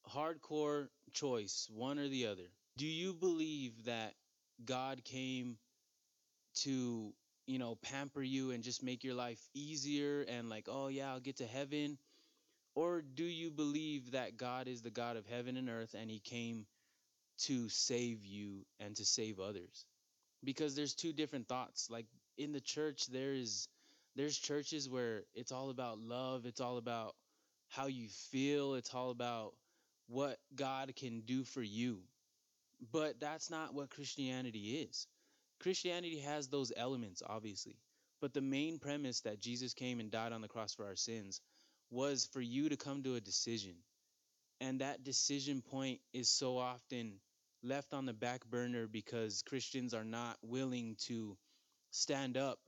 hardcore 0.09 0.89
choice, 1.11 1.69
one 1.71 1.99
or 1.99 2.07
the 2.07 2.27
other. 2.27 2.49
Do 2.77 2.85
you 2.85 3.13
believe 3.13 3.85
that 3.85 4.15
God 4.63 5.03
came 5.03 5.57
to, 6.55 7.13
you 7.47 7.59
know, 7.59 7.75
pamper 7.75 8.21
you 8.21 8.51
and 8.51 8.63
just 8.63 8.83
make 8.83 9.03
your 9.03 9.15
life 9.15 9.39
easier 9.53 10.21
and 10.27 10.49
like, 10.49 10.67
oh 10.69 10.87
yeah, 10.87 11.11
I'll 11.11 11.19
get 11.19 11.37
to 11.37 11.45
heaven? 11.45 11.97
Or 12.75 13.01
do 13.01 13.23
you 13.23 13.51
believe 13.51 14.11
that 14.11 14.37
God 14.37 14.67
is 14.67 14.81
the 14.81 14.89
God 14.89 15.17
of 15.17 15.25
heaven 15.27 15.57
and 15.57 15.69
earth 15.69 15.95
and 15.97 16.09
he 16.09 16.19
came 16.19 16.65
to 17.39 17.69
save 17.69 18.25
you 18.25 18.65
and 18.79 18.95
to 18.95 19.05
save 19.05 19.39
others? 19.39 19.85
Because 20.43 20.75
there's 20.75 20.93
two 20.93 21.13
different 21.13 21.47
thoughts. 21.47 21.89
Like 21.89 22.05
in 22.37 22.51
the 22.51 22.61
church 22.61 23.07
there 23.07 23.33
is 23.33 23.67
there's 24.15 24.37
churches 24.37 24.89
where 24.89 25.23
it's 25.33 25.51
all 25.51 25.69
about 25.69 25.99
love, 25.99 26.45
it's 26.45 26.61
all 26.61 26.77
about 26.77 27.15
how 27.69 27.87
you 27.87 28.07
feel, 28.31 28.75
it's 28.75 28.93
all 28.93 29.09
about 29.09 29.53
what 30.07 30.37
God 30.55 30.95
can 30.95 31.21
do 31.21 31.43
for 31.43 31.61
you. 31.61 31.99
But 32.91 33.19
that's 33.19 33.49
not 33.49 33.73
what 33.73 33.89
Christianity 33.89 34.87
is. 34.89 35.07
Christianity 35.59 36.19
has 36.19 36.47
those 36.47 36.71
elements, 36.75 37.23
obviously. 37.25 37.77
But 38.21 38.33
the 38.33 38.41
main 38.41 38.79
premise 38.79 39.21
that 39.21 39.41
Jesus 39.41 39.73
came 39.73 39.99
and 39.99 40.11
died 40.11 40.31
on 40.31 40.41
the 40.41 40.47
cross 40.47 40.73
for 40.73 40.85
our 40.85 40.95
sins 40.95 41.41
was 41.89 42.25
for 42.31 42.41
you 42.41 42.69
to 42.69 42.77
come 42.77 43.03
to 43.03 43.15
a 43.15 43.21
decision. 43.21 43.75
And 44.61 44.81
that 44.81 45.03
decision 45.03 45.61
point 45.61 45.99
is 46.13 46.29
so 46.29 46.57
often 46.57 47.19
left 47.63 47.93
on 47.93 48.05
the 48.05 48.13
back 48.13 48.45
burner 48.45 48.87
because 48.87 49.41
Christians 49.41 49.93
are 49.93 50.05
not 50.05 50.37
willing 50.41 50.95
to 51.07 51.37
stand 51.91 52.37
up 52.37 52.59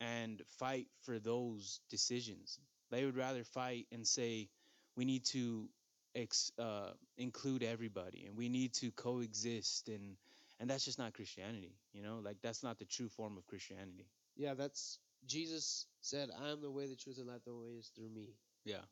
and 0.00 0.42
fight 0.58 0.86
for 1.02 1.18
those 1.18 1.80
decisions. 1.90 2.58
They 2.90 3.04
would 3.04 3.16
rather 3.16 3.44
fight 3.44 3.86
and 3.92 4.06
say, 4.06 4.48
we 4.96 5.04
need 5.04 5.24
to 5.26 5.68
ex, 6.14 6.52
uh, 6.58 6.90
include 7.16 7.62
everybody 7.62 8.26
and 8.26 8.36
we 8.36 8.48
need 8.48 8.72
to 8.74 8.90
coexist. 8.92 9.88
And, 9.88 10.16
and 10.58 10.68
that's 10.68 10.84
just 10.84 10.98
not 10.98 11.14
Christianity, 11.14 11.74
you 11.92 12.02
know, 12.02 12.20
like 12.22 12.36
that's 12.42 12.62
not 12.62 12.78
the 12.78 12.84
true 12.84 13.08
form 13.08 13.36
of 13.36 13.46
Christianity. 13.46 14.06
Yeah, 14.36 14.54
that's 14.54 14.98
Jesus 15.26 15.86
said, 16.00 16.30
I 16.42 16.50
am 16.50 16.62
the 16.62 16.70
way, 16.70 16.86
the 16.86 16.96
truth, 16.96 17.18
and 17.18 17.26
life. 17.28 17.44
The 17.44 17.54
way 17.54 17.68
is 17.78 17.90
through 17.94 18.08
me. 18.08 18.34
Yeah. 18.64 18.84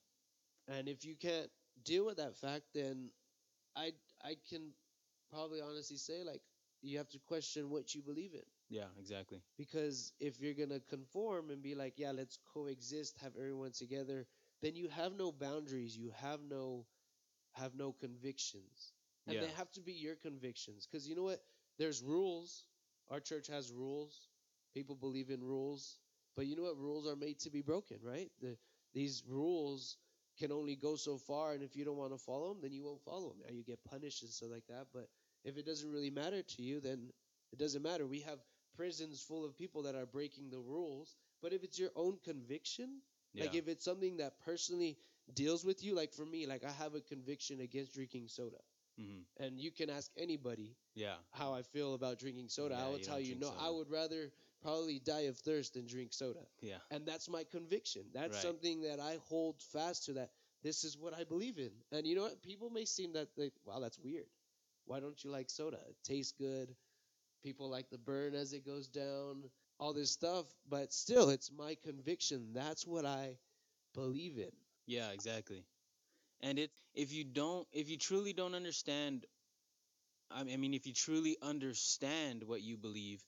And 0.68 0.88
if 0.88 1.04
you 1.04 1.14
can't 1.16 1.50
deal 1.84 2.04
with 2.04 2.18
that 2.18 2.37
fact, 2.37 2.64
then 2.75 3.10
I 3.76 3.92
I 4.22 4.37
can 4.48 4.72
probably 5.30 5.60
honestly 5.60 5.96
say 5.96 6.22
like 6.25 6.42
you 6.82 6.98
have 6.98 7.08
to 7.10 7.18
question 7.26 7.70
what 7.70 7.94
you 7.94 8.02
believe 8.02 8.34
in. 8.34 8.44
Yeah, 8.68 8.88
exactly. 8.98 9.40
Because 9.56 10.12
if 10.20 10.40
you're 10.40 10.54
gonna 10.54 10.80
conform 10.80 11.50
and 11.50 11.62
be 11.62 11.75
like, 11.75 11.94
yeah, 11.96 12.12
let's 12.12 12.38
coexist, 12.52 13.16
have 13.22 13.32
everyone 13.37 13.72
together, 13.72 14.26
then 14.62 14.76
you 14.76 14.88
have 14.88 15.14
no 15.14 15.32
boundaries. 15.32 15.96
You 15.96 16.12
have 16.20 16.40
no 16.42 16.87
have 17.58 17.74
no 17.74 17.92
convictions, 17.92 18.92
and 19.26 19.36
Yeah. 19.36 19.42
they 19.42 19.50
have 19.52 19.70
to 19.72 19.80
be 19.80 19.92
your 19.92 20.16
convictions. 20.16 20.86
Because 20.86 21.08
you 21.08 21.14
know 21.16 21.24
what? 21.24 21.44
There's 21.78 22.02
rules. 22.02 22.66
Our 23.08 23.20
church 23.20 23.46
has 23.48 23.72
rules. 23.72 24.28
People 24.74 24.96
believe 24.96 25.30
in 25.30 25.42
rules, 25.42 25.98
but 26.36 26.46
you 26.46 26.56
know 26.56 26.62
what? 26.64 26.78
Rules 26.78 27.06
are 27.06 27.16
made 27.16 27.38
to 27.40 27.50
be 27.50 27.62
broken, 27.62 27.98
right? 28.02 28.30
The, 28.40 28.56
these 28.94 29.24
rules 29.26 29.96
can 30.38 30.52
only 30.52 30.76
go 30.76 30.96
so 30.96 31.18
far, 31.18 31.52
and 31.52 31.62
if 31.62 31.74
you 31.76 31.84
don't 31.84 31.96
want 31.96 32.12
to 32.12 32.18
follow 32.18 32.48
them, 32.52 32.62
then 32.62 32.72
you 32.72 32.84
won't 32.84 33.02
follow 33.02 33.30
them. 33.30 33.38
Now 33.46 33.52
you 33.52 33.64
get 33.64 33.82
punished 33.84 34.22
and 34.22 34.30
stuff 34.30 34.50
like 34.50 34.66
that. 34.68 34.86
But 34.92 35.08
if 35.44 35.56
it 35.58 35.66
doesn't 35.66 35.90
really 35.90 36.10
matter 36.10 36.42
to 36.42 36.62
you, 36.62 36.80
then 36.80 37.12
it 37.52 37.58
doesn't 37.58 37.82
matter. 37.82 38.06
We 38.06 38.20
have 38.20 38.38
prisons 38.76 39.20
full 39.22 39.44
of 39.44 39.56
people 39.58 39.82
that 39.82 39.96
are 39.96 40.06
breaking 40.06 40.50
the 40.50 40.60
rules. 40.60 41.16
But 41.42 41.52
if 41.52 41.64
it's 41.64 41.78
your 41.78 41.90
own 41.96 42.18
conviction, 42.24 43.02
Yeah. 43.32 43.44
like 43.44 43.54
if 43.54 43.68
it's 43.68 43.85
something 43.85 44.18
that 44.18 44.40
personally 44.40 44.99
deals 45.35 45.64
with 45.64 45.82
you, 45.85 45.94
like 45.94 46.12
for 46.12 46.25
me, 46.25 46.47
like 46.47 46.64
I 46.64 46.70
have 46.73 46.94
a 46.94 47.00
conviction 47.00 47.61
against 47.61 47.94
drinking 47.94 48.28
soda. 48.28 48.58
hmm 48.97 49.23
And 49.38 49.58
you 49.61 49.70
can 49.70 49.90
ask 49.90 50.11
anybody 50.16 50.76
Yeah. 50.94 51.16
how 51.32 51.52
I 51.54 51.62
feel 51.62 51.94
about 51.94 52.18
drinking 52.18 52.49
soda. 52.49 52.75
Yeah, 52.75 52.85
I 52.85 52.88
will 52.88 52.99
you 52.99 53.04
tell 53.04 53.20
you, 53.20 53.35
no, 53.37 53.52
I 53.58 53.70
would 53.70 53.90
rather 53.90 54.32
probably 54.62 54.99
die 54.99 55.26
of 55.28 55.38
thirst 55.38 55.75
than 55.75 55.87
drink 55.87 56.12
soda. 56.12 56.47
Yeah. 56.61 56.78
And 56.90 57.06
that's 57.06 57.28
my 57.28 57.44
conviction. 57.44 58.04
That's 58.12 58.35
Right. 58.35 58.42
something 58.42 58.82
that 58.82 58.99
I 59.00 59.18
hold 59.28 59.62
fast 59.62 60.06
to 60.06 60.14
that 60.14 60.30
this 60.62 60.85
is 60.85 60.97
what 60.99 61.14
I 61.14 61.25
believe 61.25 61.58
in. 61.58 61.73
And 61.92 62.06
you 62.06 62.14
know 62.16 62.23
what? 62.23 62.42
People 62.42 62.70
may 62.70 62.85
seem 62.85 63.12
that 63.12 63.35
they 63.37 63.50
wow, 63.64 63.80
that's 63.80 63.99
weird. 63.99 64.26
Why 64.87 65.00
don't 65.00 65.23
you 65.23 65.30
like 65.30 65.50
soda? 65.50 65.78
It 65.88 65.97
tastes 66.02 66.32
good. 66.32 66.75
People 67.42 67.68
like 67.68 67.88
the 67.90 67.99
burn 67.99 68.35
as 68.35 68.52
it 68.52 68.64
goes 68.64 68.88
down, 68.88 69.50
all 69.80 69.92
this 69.92 70.11
stuff, 70.11 70.47
but 70.68 70.92
still 70.92 71.30
it's 71.30 71.50
my 71.52 71.76
conviction. 71.85 72.52
That's 72.52 72.87
what 72.87 73.04
I 73.06 73.38
believe 73.94 74.38
in. 74.38 74.52
Yeah, 74.87 75.11
exactly. 75.11 75.64
And 76.40 76.58
it 76.58 76.73
if 76.94 77.12
you 77.12 77.25
don't 77.25 77.66
if 77.73 77.90
you 77.90 77.99
truly 77.99 78.32
don't 78.32 78.54
understand 78.54 79.26
I 80.30 80.42
mean- 80.42 80.54
I 80.54 80.56
mean 80.56 80.73
if 80.75 80.87
you 80.87 80.94
truly 80.94 81.37
understand 81.42 82.42
what 82.42 82.62
you 82.62 82.76
believe, 82.78 83.23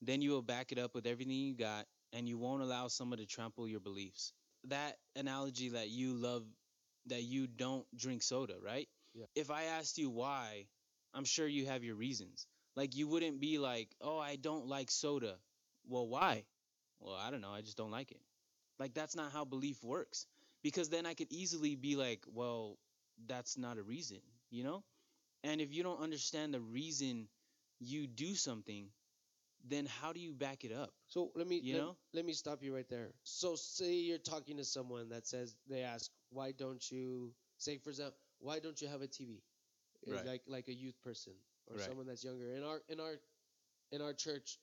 then 0.00 0.22
you 0.22 0.30
will 0.30 0.42
back 0.42 0.72
it 0.72 0.78
up 0.78 0.94
with 0.94 1.06
everything 1.06 1.34
you 1.34 1.54
got 1.54 1.86
and 2.12 2.26
you 2.28 2.38
won't 2.38 2.62
allow 2.62 2.88
someone 2.88 3.18
to 3.18 3.26
trample 3.26 3.68
your 3.68 3.80
beliefs. 3.80 4.32
That 4.64 4.98
analogy 5.16 5.70
that 5.70 5.90
you 5.90 6.14
love 6.14 6.46
that 7.06 7.22
you 7.22 7.46
don't 7.48 7.86
drink 7.96 8.22
soda, 8.22 8.58
right? 8.60 8.88
Yeah. 9.14 9.26
If 9.34 9.50
I 9.50 9.64
asked 9.64 9.98
you 9.98 10.08
why, 10.10 10.68
I'm 11.14 11.24
sure 11.24 11.46
you 11.48 11.66
have 11.66 11.84
your 11.84 11.96
reasons. 11.96 12.46
Like 12.76 12.94
you 12.96 13.08
wouldn't 13.08 13.40
be 13.40 13.58
like, 13.58 13.94
"Oh, 14.00 14.18
I 14.18 14.36
don't 14.36 14.66
like 14.68 14.90
soda." 14.90 15.38
Well, 15.86 16.06
why? 16.08 16.44
Well, 17.00 17.14
I 17.14 17.30
don't 17.30 17.40
know. 17.40 17.52
I 17.52 17.60
just 17.62 17.76
don't 17.76 17.90
like 17.90 18.10
it. 18.12 18.20
Like 18.78 18.94
that's 18.94 19.16
not 19.16 19.32
how 19.32 19.44
belief 19.44 19.82
works. 19.84 20.26
Because 20.62 20.88
then 20.90 21.06
I 21.06 21.14
could 21.14 21.32
easily 21.32 21.76
be 21.76 21.96
like, 21.96 22.24
"Well, 22.26 22.78
that's 23.26 23.56
not 23.58 23.78
a 23.78 23.82
reason," 23.82 24.20
you 24.50 24.64
know? 24.64 24.84
And 25.44 25.60
if 25.60 25.72
you 25.72 25.82
don't 25.82 26.00
understand 26.00 26.54
the 26.54 26.60
reason 26.60 27.28
you 27.80 28.06
do 28.06 28.34
something, 28.34 28.90
then 29.64 29.86
how 29.86 30.12
do 30.12 30.20
you 30.20 30.32
back 30.34 30.64
it 30.64 30.72
up? 30.72 30.92
So 31.08 31.30
let 31.34 31.46
me 31.46 31.62
You 31.62 31.74
let, 31.74 31.84
know? 31.84 31.96
let 32.14 32.24
me 32.24 32.32
stop 32.32 32.62
you 32.62 32.74
right 32.74 32.88
there. 32.88 33.12
So 33.24 33.54
say 33.56 33.94
you're 33.94 34.18
talking 34.18 34.56
to 34.56 34.64
someone 34.64 35.08
that 35.10 35.26
says 35.26 35.56
they 35.68 35.82
ask, 35.82 36.10
why 36.30 36.52
don't 36.52 36.82
you 36.90 37.32
say 37.58 37.78
for 37.78 37.90
example, 37.90 38.16
why 38.38 38.58
don't 38.58 38.80
you 38.80 38.88
have 38.88 39.02
a 39.02 39.06
TV? 39.08 39.42
Right. 40.06 40.24
Like 40.24 40.42
like 40.46 40.68
a 40.68 40.74
youth 40.74 41.00
person 41.02 41.34
or 41.66 41.78
Right. 41.78 41.78
someone 41.78 42.06
that's 42.06 42.24
younger. 42.24 42.54
In 42.54 42.64
our 42.64 42.82
in 42.88 43.00
our 43.00 43.14
in 43.92 44.00
our 44.02 44.12
church, 44.14 44.58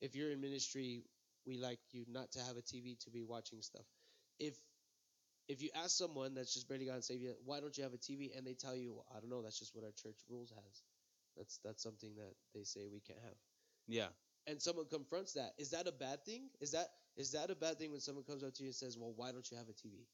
if 0.00 0.14
you're 0.14 0.30
in 0.30 0.40
ministry, 0.40 1.04
we 1.46 1.58
like 1.58 1.80
you 1.92 2.04
not 2.08 2.32
to 2.32 2.40
have 2.40 2.56
a 2.56 2.62
TV 2.62 2.96
to 3.02 3.10
be 3.10 3.22
watching 3.22 3.62
stuff. 3.62 3.86
If 4.38 4.56
if 5.48 5.62
you 5.62 5.70
ask 5.74 5.96
someone 5.96 6.34
that's 6.34 6.54
just 6.54 6.68
barely 6.68 6.86
gotten 6.86 7.02
saved 7.02 7.22
yet, 7.22 7.36
why 7.44 7.60
don't 7.60 7.76
you 7.76 7.84
have 7.84 7.94
a 7.94 7.98
TV? 7.98 8.32
And 8.36 8.46
they 8.46 8.54
tell 8.54 8.76
you, 8.76 8.94
well, 8.94 9.06
I 9.14 9.20
don't 9.20 9.30
know, 9.30 9.42
that's 9.42 9.58
just 9.58 9.74
what 9.74 9.84
our 9.84 9.92
church 9.92 10.18
rules 10.28 10.50
has. 10.50 10.82
That's 11.36 11.58
that's 11.64 11.82
something 11.82 12.14
that 12.16 12.34
they 12.54 12.64
say 12.64 12.86
we 12.92 13.00
can't 13.00 13.20
have 13.20 13.36
Yeah. 13.86 14.08
and 14.46 14.60
someone 14.60 14.86
confronts 14.86 15.32
that, 15.34 15.52
is 15.58 15.70
that 15.70 15.86
a 15.86 15.92
bad 15.92 16.24
thing? 16.24 16.48
Is 16.60 16.72
that 16.72 16.88
is 17.16 17.32
that 17.32 17.50
a 17.50 17.54
bad 17.54 17.78
thing 17.78 17.90
when 17.92 18.00
someone 18.00 18.24
comes 18.24 18.42
up 18.42 18.54
to 18.54 18.62
you 18.62 18.68
and 18.68 18.74
says, 18.74 18.98
"Well, 18.98 19.12
why 19.14 19.32
don't 19.32 19.48
you 19.50 19.56
have 19.56 19.68
a 19.68 19.72
TV?" 19.72 20.06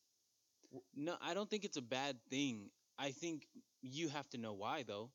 No, 0.94 1.16
I 1.20 1.34
don't 1.34 1.48
think 1.50 1.64
it's 1.64 1.76
a 1.76 1.82
bad 1.82 2.18
thing. 2.30 2.70
I 2.98 3.10
think 3.12 3.46
you 3.82 4.08
have 4.08 4.28
to 4.30 4.38
know 4.38 4.52
why 4.52 4.82
though. 4.82 5.10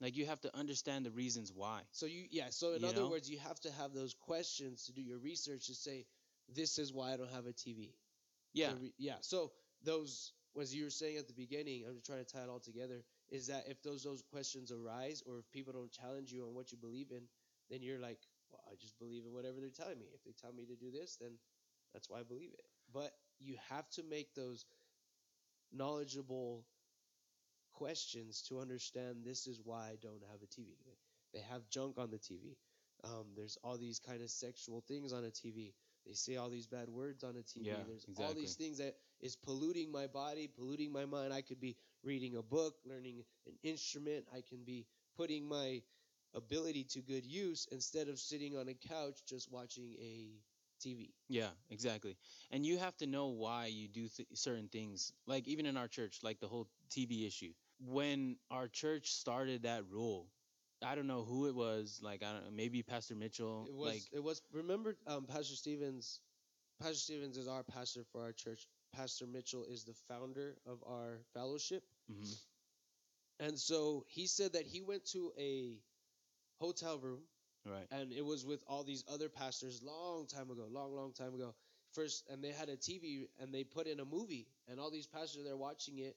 Like 0.00 0.16
you 0.16 0.26
have 0.26 0.40
to 0.42 0.56
understand 0.56 1.04
the 1.06 1.10
reasons 1.10 1.52
why. 1.54 1.82
So 1.92 2.06
you 2.06 2.26
yeah, 2.30 2.50
so 2.50 2.72
in 2.74 2.82
You 2.82 2.88
other 2.88 3.02
know? 3.02 3.10
words, 3.10 3.30
you 3.30 3.38
have 3.38 3.60
to 3.60 3.72
have 3.72 3.92
those 3.92 4.14
questions 4.14 4.86
to 4.86 4.92
do 4.92 5.02
your 5.02 5.18
research 5.18 5.66
to 5.66 5.74
say, 5.74 6.06
"This 6.48 6.78
is 6.78 6.92
why 6.92 7.12
I 7.12 7.16
don't 7.16 7.30
have 7.30 7.46
a 7.46 7.52
TV." 7.52 7.94
Yeah. 8.52 8.72
Re- 8.80 8.94
yeah. 8.98 9.16
So 9.20 9.52
those 9.82 10.32
was 10.54 10.74
you 10.74 10.84
were 10.84 10.90
saying 10.90 11.18
at 11.18 11.28
the 11.28 11.34
beginning, 11.34 11.84
I'm 11.86 11.94
just 11.94 12.06
trying 12.06 12.24
to 12.24 12.24
tie 12.24 12.42
it 12.42 12.48
all 12.48 12.60
together, 12.60 13.04
is 13.30 13.46
that 13.48 13.68
if 13.68 13.82
those 13.82 14.02
those 14.02 14.22
questions 14.22 14.72
arise 14.72 15.22
or 15.26 15.38
if 15.38 15.50
people 15.52 15.72
don't 15.72 15.92
challenge 15.92 16.32
you 16.32 16.46
on 16.46 16.54
what 16.54 16.72
you 16.72 16.78
believe 16.78 17.10
in, 17.12 17.28
then 17.70 17.82
you're 17.82 18.00
like, 18.00 18.18
well, 18.50 18.62
I 18.70 18.74
just 18.76 18.98
believe 18.98 19.24
in 19.26 19.32
whatever 19.32 19.60
they're 19.60 19.70
telling 19.70 19.98
me. 19.98 20.06
If 20.14 20.24
they 20.24 20.32
tell 20.32 20.52
me 20.52 20.64
to 20.66 20.76
do 20.76 20.90
this, 20.90 21.16
then 21.20 21.38
that's 21.92 22.08
why 22.10 22.20
I 22.20 22.24
believe 22.24 22.52
it. 22.52 22.64
But 22.92 23.12
you 23.38 23.56
have 23.68 23.88
to 23.90 24.02
make 24.02 24.34
those 24.34 24.64
knowledgeable 25.72 26.64
questions 27.72 28.42
to 28.48 28.60
understand 28.60 29.24
this 29.24 29.46
is 29.46 29.60
why 29.64 29.88
I 29.92 29.96
don't 30.00 30.22
have 30.30 30.42
a 30.42 30.46
TV. 30.46 30.76
They 31.32 31.40
have 31.40 31.68
junk 31.70 31.98
on 31.98 32.10
the 32.10 32.18
TV. 32.18 32.56
Um, 33.04 33.26
there's 33.36 33.56
all 33.64 33.78
these 33.78 33.98
kind 33.98 34.22
of 34.22 34.30
sexual 34.30 34.82
things 34.86 35.12
on 35.12 35.24
a 35.24 35.30
TV. 35.30 35.74
They 36.06 36.12
say 36.14 36.36
all 36.36 36.48
these 36.50 36.66
bad 36.66 36.88
words 36.88 37.24
on 37.24 37.36
a 37.36 37.42
TV. 37.42 37.66
Yeah, 37.66 37.76
there's 37.86 38.06
all 38.16 38.34
these 38.34 38.54
things 38.54 38.78
that 38.78 38.96
is 39.20 39.36
polluting 39.36 39.90
my 39.92 40.06
body, 40.06 40.48
polluting 40.48 40.92
my 40.92 41.04
mind. 41.06 41.32
I 41.32 41.42
could 41.42 41.60
be 41.60 41.76
reading 42.02 42.36
a 42.36 42.42
book, 42.42 42.74
learning 42.84 43.24
an 43.46 43.54
instrument. 43.62 44.26
I 44.32 44.42
can 44.48 44.64
be 44.64 44.86
putting 45.16 45.46
my 45.48 45.82
ability 46.34 46.84
to 46.84 47.00
good 47.00 47.24
use 47.26 47.66
instead 47.72 48.08
of 48.08 48.18
sitting 48.18 48.56
on 48.56 48.68
a 48.68 48.74
couch 48.74 49.24
just 49.26 49.50
watching 49.50 49.94
a 50.00 50.30
TV. 50.80 51.12
Yeah, 51.28 51.50
exactly. 51.70 52.16
And 52.50 52.64
you 52.64 52.78
have 52.78 52.96
to 52.98 53.06
know 53.06 53.28
why 53.28 53.66
you 53.66 53.88
do 53.88 54.08
th- 54.08 54.28
certain 54.34 54.68
things. 54.68 55.12
Like 55.26 55.46
even 55.48 55.66
in 55.66 55.76
our 55.76 55.88
church, 55.88 56.20
like 56.22 56.40
the 56.40 56.48
whole 56.48 56.68
TV 56.90 57.26
issue. 57.26 57.52
When 57.86 58.36
our 58.50 58.68
church 58.68 59.12
started 59.12 59.62
that 59.62 59.84
rule, 59.90 60.28
I 60.84 60.94
don't 60.94 61.06
know 61.06 61.24
who 61.24 61.46
it 61.46 61.54
was. 61.54 62.00
Like 62.02 62.22
I 62.22 62.32
don't 62.32 62.44
know, 62.44 62.50
maybe 62.52 62.82
Pastor 62.82 63.14
Mitchell. 63.14 63.66
It 63.68 63.74
was 63.74 63.92
like 63.94 64.02
it 64.12 64.22
was 64.22 64.42
remember 64.52 64.96
um, 65.06 65.24
Pastor 65.26 65.56
Stevens 65.56 66.20
Pastor 66.80 66.96
Stevens 66.96 67.36
is 67.36 67.48
our 67.48 67.62
pastor 67.62 68.04
for 68.12 68.22
our 68.22 68.32
church. 68.32 68.66
Pastor 68.94 69.26
Mitchell 69.26 69.64
is 69.64 69.84
the 69.84 69.94
founder 70.08 70.56
of 70.66 70.82
our 70.86 71.20
fellowship. 71.34 71.84
mhm. 72.10 72.36
And 73.38 73.58
so 73.58 74.04
he 74.08 74.26
said 74.26 74.52
that 74.52 74.66
he 74.66 74.80
went 74.80 75.04
to 75.06 75.32
a 75.38 75.78
hotel 76.60 76.98
room 76.98 77.22
Right. 77.66 77.86
and 77.90 78.12
it 78.12 78.24
was 78.24 78.44
with 78.46 78.64
all 78.66 78.84
these 78.84 79.04
other 79.08 79.28
pastors 79.28 79.82
long 79.82 80.26
time 80.26 80.50
ago, 80.50 80.66
long, 80.70 80.94
long 80.94 81.12
time 81.12 81.34
ago. 81.34 81.54
First, 81.92 82.24
and 82.30 82.42
they 82.42 82.52
had 82.52 82.68
a 82.68 82.76
TV 82.76 83.28
and 83.38 83.52
they 83.52 83.64
put 83.64 83.86
in 83.86 84.00
a 84.00 84.04
movie, 84.04 84.46
and 84.68 84.80
all 84.80 84.90
these 84.90 85.06
pastors 85.06 85.40
are 85.42 85.44
there 85.44 85.56
watching 85.56 85.98
it, 85.98 86.16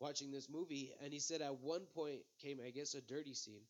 watching 0.00 0.30
this 0.32 0.48
movie. 0.48 0.92
And 1.02 1.12
he 1.12 1.20
said 1.20 1.42
at 1.42 1.60
one 1.60 1.86
point 1.94 2.20
came, 2.40 2.60
I 2.64 2.70
guess, 2.70 2.94
a 2.94 3.00
dirty 3.00 3.34
scene. 3.34 3.62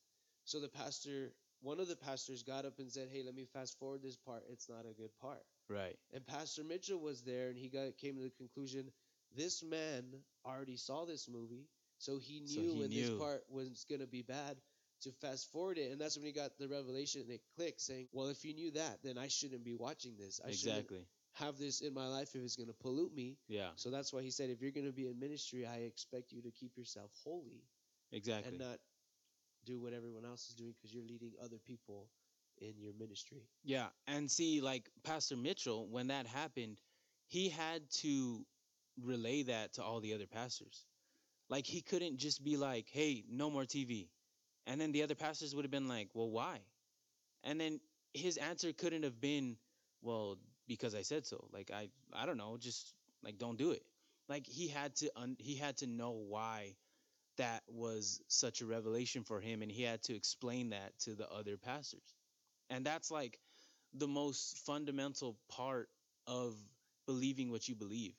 So 0.45 0.61
the 0.61 0.69
pastor, 0.69 1.33
one 1.61 1.81
of 1.81 1.89
the 1.89 1.97
pastors, 1.97 2.43
got 2.43 2.65
up 2.65 2.79
and 2.79 2.91
said, 2.91 3.09
"Hey, 3.13 3.23
let 3.23 3.35
me 3.35 3.45
fast 3.45 3.79
forward 3.79 4.03
this 4.03 4.17
part. 4.17 4.45
It's 4.49 4.69
not 4.69 4.87
a 4.87 4.95
good 4.95 5.15
part." 5.21 5.45
Right. 5.69 5.99
And 6.13 6.27
Pastor 6.27 6.65
Mitchell 6.65 7.01
was 7.01 7.23
there, 7.23 7.49
and 7.49 7.59
he 7.59 7.69
got 7.69 7.97
came 7.99 8.17
to 8.17 8.23
the 8.23 8.31
conclusion 8.31 8.91
this 9.37 9.63
man 9.63 10.25
already 10.45 10.77
saw 10.77 11.05
this 11.05 11.29
movie, 11.29 11.69
so 11.99 12.19
he 12.19 12.43
So 12.47 12.61
knew 12.61 12.73
he 12.73 12.81
when 12.81 12.91
this 12.91 13.11
part 13.11 13.45
was 13.49 13.85
gonna 13.89 14.07
be 14.07 14.23
bad 14.23 14.61
to 15.03 15.13
fast 15.13 15.51
forward 15.53 15.79
it, 15.79 15.93
and 15.93 16.01
that's 16.01 16.17
when 16.17 16.27
he 16.27 16.33
got 16.33 16.59
the 16.59 16.69
revelation, 16.69 17.23
and 17.23 17.31
it 17.31 17.43
clicked, 17.57 17.81
saying, 17.81 18.09
"Well, 18.13 18.29
if 18.29 18.45
you 18.45 18.55
knew 18.55 18.71
that, 18.73 19.03
then 19.03 19.19
I 19.19 19.29
shouldn't 19.29 19.65
be 19.65 19.75
watching 19.75 20.17
this. 20.17 20.41
I 20.41 20.51
shouldn't 20.51 20.79
Exactly. 20.79 21.07
Have 21.33 21.59
this 21.59 21.81
in 21.81 21.95
my 21.95 22.07
life 22.07 22.35
if 22.35 22.43
it's 22.43 22.57
gonna 22.57 22.73
pollute 22.73 23.15
me." 23.15 23.39
Yeah. 23.49 23.71
So 23.77 23.91
that's 23.91 24.13
why 24.13 24.23
he 24.23 24.31
said, 24.31 24.51
if 24.51 24.61
you're 24.61 24.73
gonna 24.73 24.93
be 24.93 25.07
in 25.07 25.19
ministry, 25.19 25.67
I 25.67 25.79
expect 25.79 26.33
you 26.33 26.43
to 26.43 26.51
keep 26.51 26.77
yourself 26.77 27.13
holy 27.25 27.63
Exactly. 28.13 28.49
and 28.51 28.59
not 28.59 28.79
do 29.65 29.81
what 29.81 29.93
everyone 29.93 30.25
else 30.25 30.49
is 30.49 30.55
doing 30.55 30.73
because 30.73 30.93
you're 30.93 31.05
leading 31.05 31.33
other 31.43 31.59
people 31.59 32.11
in 32.59 32.79
your 32.79 32.93
ministry. 32.95 33.49
Yeah, 33.63 33.89
and 34.07 34.31
see, 34.31 34.61
like 34.61 34.91
Pastor 35.03 35.37
Mitchell, 35.37 35.89
when 35.89 36.09
that 36.09 36.27
happened, 36.27 36.81
he 37.27 37.49
had 37.49 37.89
to 38.03 38.47
relay 39.01 39.43
that 39.45 39.75
to 39.75 39.83
all 39.83 40.01
the 40.01 40.15
other 40.15 40.27
pastors. 40.27 40.87
Like 41.49 41.67
he 41.67 41.83
couldn't 41.83 42.19
just 42.19 42.43
be 42.43 42.57
like, 42.57 42.89
"Hey, 42.89 43.25
no 43.29 43.51
more 43.51 43.65
TV," 43.65 44.09
and 44.67 44.81
then 44.81 44.93
the 44.93 45.03
other 45.03 45.15
pastors 45.15 45.55
would 45.55 45.65
have 45.65 45.71
been 45.71 45.89
like, 45.89 46.09
"Well, 46.15 46.31
why?" 46.31 46.61
And 47.43 47.61
then 47.61 47.81
his 48.15 48.37
answer 48.37 48.73
couldn't 48.73 49.03
have 49.03 49.21
been, 49.21 49.59
"Well, 50.03 50.39
because 50.71 50.97
I 50.97 51.03
said 51.03 51.27
so." 51.27 51.49
Like 51.53 51.73
I, 51.73 51.91
I 52.15 52.27
don't 52.27 52.39
know, 52.39 52.59
just 52.59 52.95
like 53.25 53.39
don't 53.39 53.59
do 53.59 53.73
it. 53.73 53.85
Like 54.31 54.47
he 54.49 54.69
had 54.69 54.97
to, 54.99 55.13
un- 55.17 55.37
he 55.41 55.57
had 55.57 55.79
to 55.79 55.89
know 55.89 56.13
why 56.13 56.77
that 57.39 57.63
was 57.69 58.23
such 58.29 58.61
a 58.61 58.67
revelation 58.67 59.25
for 59.25 59.41
him, 59.41 59.63
and 59.63 59.73
he 59.73 59.83
had 59.83 60.03
to 60.05 60.15
explain 60.17 60.71
that 60.71 60.99
to 61.01 61.15
the 61.15 61.29
other 61.31 61.57
pastors. 61.59 62.15
And 62.71 62.87
that's 62.87 63.11
like 63.11 63.41
the 63.95 64.09
most 64.09 64.59
fundamental 64.67 65.37
part 65.49 65.89
of 66.27 66.57
believing 67.07 67.51
what 67.51 67.69
you 67.69 67.75
believe 67.77 68.15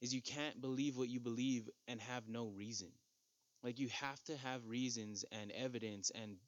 is 0.00 0.14
you 0.14 0.22
can't 0.22 0.60
believe 0.60 0.96
what 0.96 1.08
you 1.08 1.20
believe 1.20 1.68
and 1.88 2.00
have 2.00 2.28
no 2.28 2.48
reason. 2.48 2.92
Like 3.64 3.80
you 3.80 3.88
have 3.88 4.22
to 4.24 4.36
have 4.38 4.66
reasons 4.68 5.24
and 5.32 5.50
evidence 5.52 6.10
and 6.10 6.38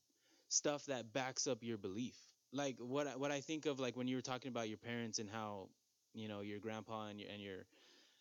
stuff 0.49 0.87
that 0.87 1.13
backs 1.13 1.47
up 1.49 1.63
your 1.65 1.79
belief. 1.79 2.17
Like 2.57 2.77
what 2.79 3.21
what 3.21 3.31
I 3.31 3.41
think 3.41 3.67
of 3.67 3.81
like 3.81 3.97
when 3.97 4.09
you 4.09 4.17
were 4.17 4.23
talking 4.23 4.51
about 4.51 4.69
your 4.69 4.79
parents 4.79 5.19
and 5.19 5.29
how 5.29 5.69
you 6.15 6.29
know 6.29 6.41
your 6.41 6.59
grandpa 6.59 7.09
and 7.09 7.21
your 7.21 7.31
and 7.31 7.43
your 7.43 7.67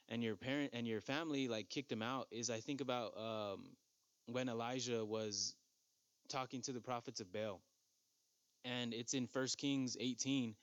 and 0.10 0.24
your 0.24 0.36
parent 0.36 0.72
and 0.74 0.88
your 0.88 1.02
family 1.02 1.48
like 1.48 1.70
kicked 1.70 1.92
him 1.92 2.02
out 2.02 2.28
is 2.32 2.50
I 2.50 2.60
think 2.60 2.82
about 2.82 3.18
um, 3.18 3.70
when 4.28 4.50
Elijah 4.50 5.06
was 5.06 5.56
talking 6.30 6.62
to 6.64 6.74
the 6.74 6.82
prophets 6.82 7.22
of 7.22 7.32
Baal 7.32 7.62
and 8.66 8.94
it's 8.94 9.14
in 9.14 9.28
First 9.28 9.58
Kings 9.58 9.96
18. 10.00 10.56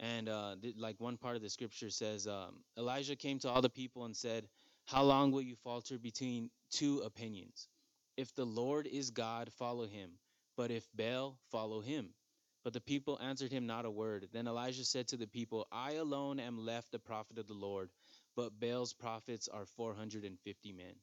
And 0.00 0.28
uh, 0.28 0.56
th- 0.60 0.76
like 0.76 1.00
one 1.00 1.16
part 1.16 1.36
of 1.36 1.42
the 1.42 1.48
scripture 1.48 1.90
says, 1.90 2.26
um, 2.26 2.56
Elijah 2.76 3.16
came 3.16 3.38
to 3.40 3.48
all 3.48 3.62
the 3.62 3.70
people 3.70 4.04
and 4.04 4.14
said, 4.14 4.46
"How 4.84 5.02
long 5.02 5.32
will 5.32 5.42
you 5.42 5.56
falter 5.56 5.98
between 5.98 6.50
two 6.70 7.00
opinions? 7.00 7.68
If 8.16 8.34
the 8.34 8.44
Lord 8.44 8.86
is 8.86 9.10
God, 9.10 9.50
follow 9.54 9.86
him; 9.86 10.10
but 10.56 10.70
if 10.70 10.86
Baal, 10.94 11.38
follow 11.50 11.80
him." 11.80 12.10
But 12.66 12.72
the 12.72 12.80
people 12.80 13.16
answered 13.22 13.52
him 13.52 13.68
not 13.68 13.84
a 13.84 13.90
word. 13.92 14.28
Then 14.32 14.48
Elijah 14.48 14.84
said 14.84 15.06
to 15.08 15.16
the 15.16 15.28
people, 15.28 15.68
"I 15.70 15.92
alone 15.92 16.40
am 16.40 16.58
left 16.58 16.96
a 16.96 16.98
prophet 16.98 17.38
of 17.38 17.46
the 17.46 17.54
Lord, 17.54 17.92
but 18.34 18.58
Baal's 18.58 18.92
prophets 18.92 19.46
are 19.46 19.66
450 19.66 20.72
men." 20.72 20.96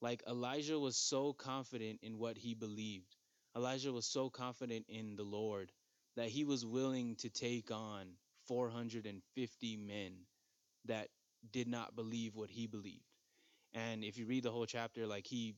Like 0.00 0.24
Elijah 0.26 0.80
was 0.80 0.96
so 0.96 1.32
confident 1.32 2.00
in 2.02 2.18
what 2.18 2.36
he 2.36 2.54
believed. 2.54 3.14
Elijah 3.54 3.92
was 3.92 4.04
so 4.04 4.30
confident 4.30 4.86
in 4.88 5.14
the 5.14 5.22
Lord 5.22 5.70
that 6.16 6.28
he 6.28 6.42
was 6.42 6.66
willing 6.66 7.14
to 7.18 7.30
take 7.30 7.70
on 7.70 8.18
450 8.48 9.76
men 9.76 10.26
that 10.86 11.08
did 11.52 11.68
not 11.68 11.94
believe 11.94 12.34
what 12.34 12.50
he 12.50 12.66
believed. 12.66 13.06
And 13.74 14.02
if 14.02 14.18
you 14.18 14.26
read 14.26 14.42
the 14.42 14.50
whole 14.50 14.66
chapter, 14.66 15.06
like 15.06 15.28
he 15.28 15.54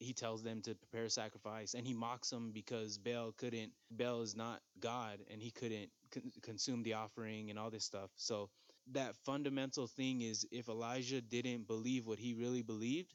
he 0.00 0.12
tells 0.12 0.42
them 0.42 0.60
to 0.62 0.74
prepare 0.74 1.08
sacrifice 1.08 1.74
and 1.74 1.86
he 1.86 1.94
mocks 1.94 2.30
them 2.30 2.52
because 2.52 2.98
Baal 2.98 3.32
couldn't 3.32 3.72
Baal 3.90 4.22
is 4.22 4.36
not 4.36 4.60
God 4.80 5.20
and 5.30 5.40
he 5.40 5.50
couldn't 5.50 5.90
con- 6.10 6.32
consume 6.42 6.82
the 6.82 6.94
offering 6.94 7.50
and 7.50 7.58
all 7.58 7.70
this 7.70 7.84
stuff. 7.84 8.10
So 8.16 8.50
that 8.92 9.16
fundamental 9.24 9.86
thing 9.86 10.20
is 10.22 10.46
if 10.50 10.68
Elijah 10.68 11.20
didn't 11.20 11.66
believe 11.66 12.06
what 12.06 12.18
he 12.18 12.34
really 12.34 12.62
believed, 12.62 13.14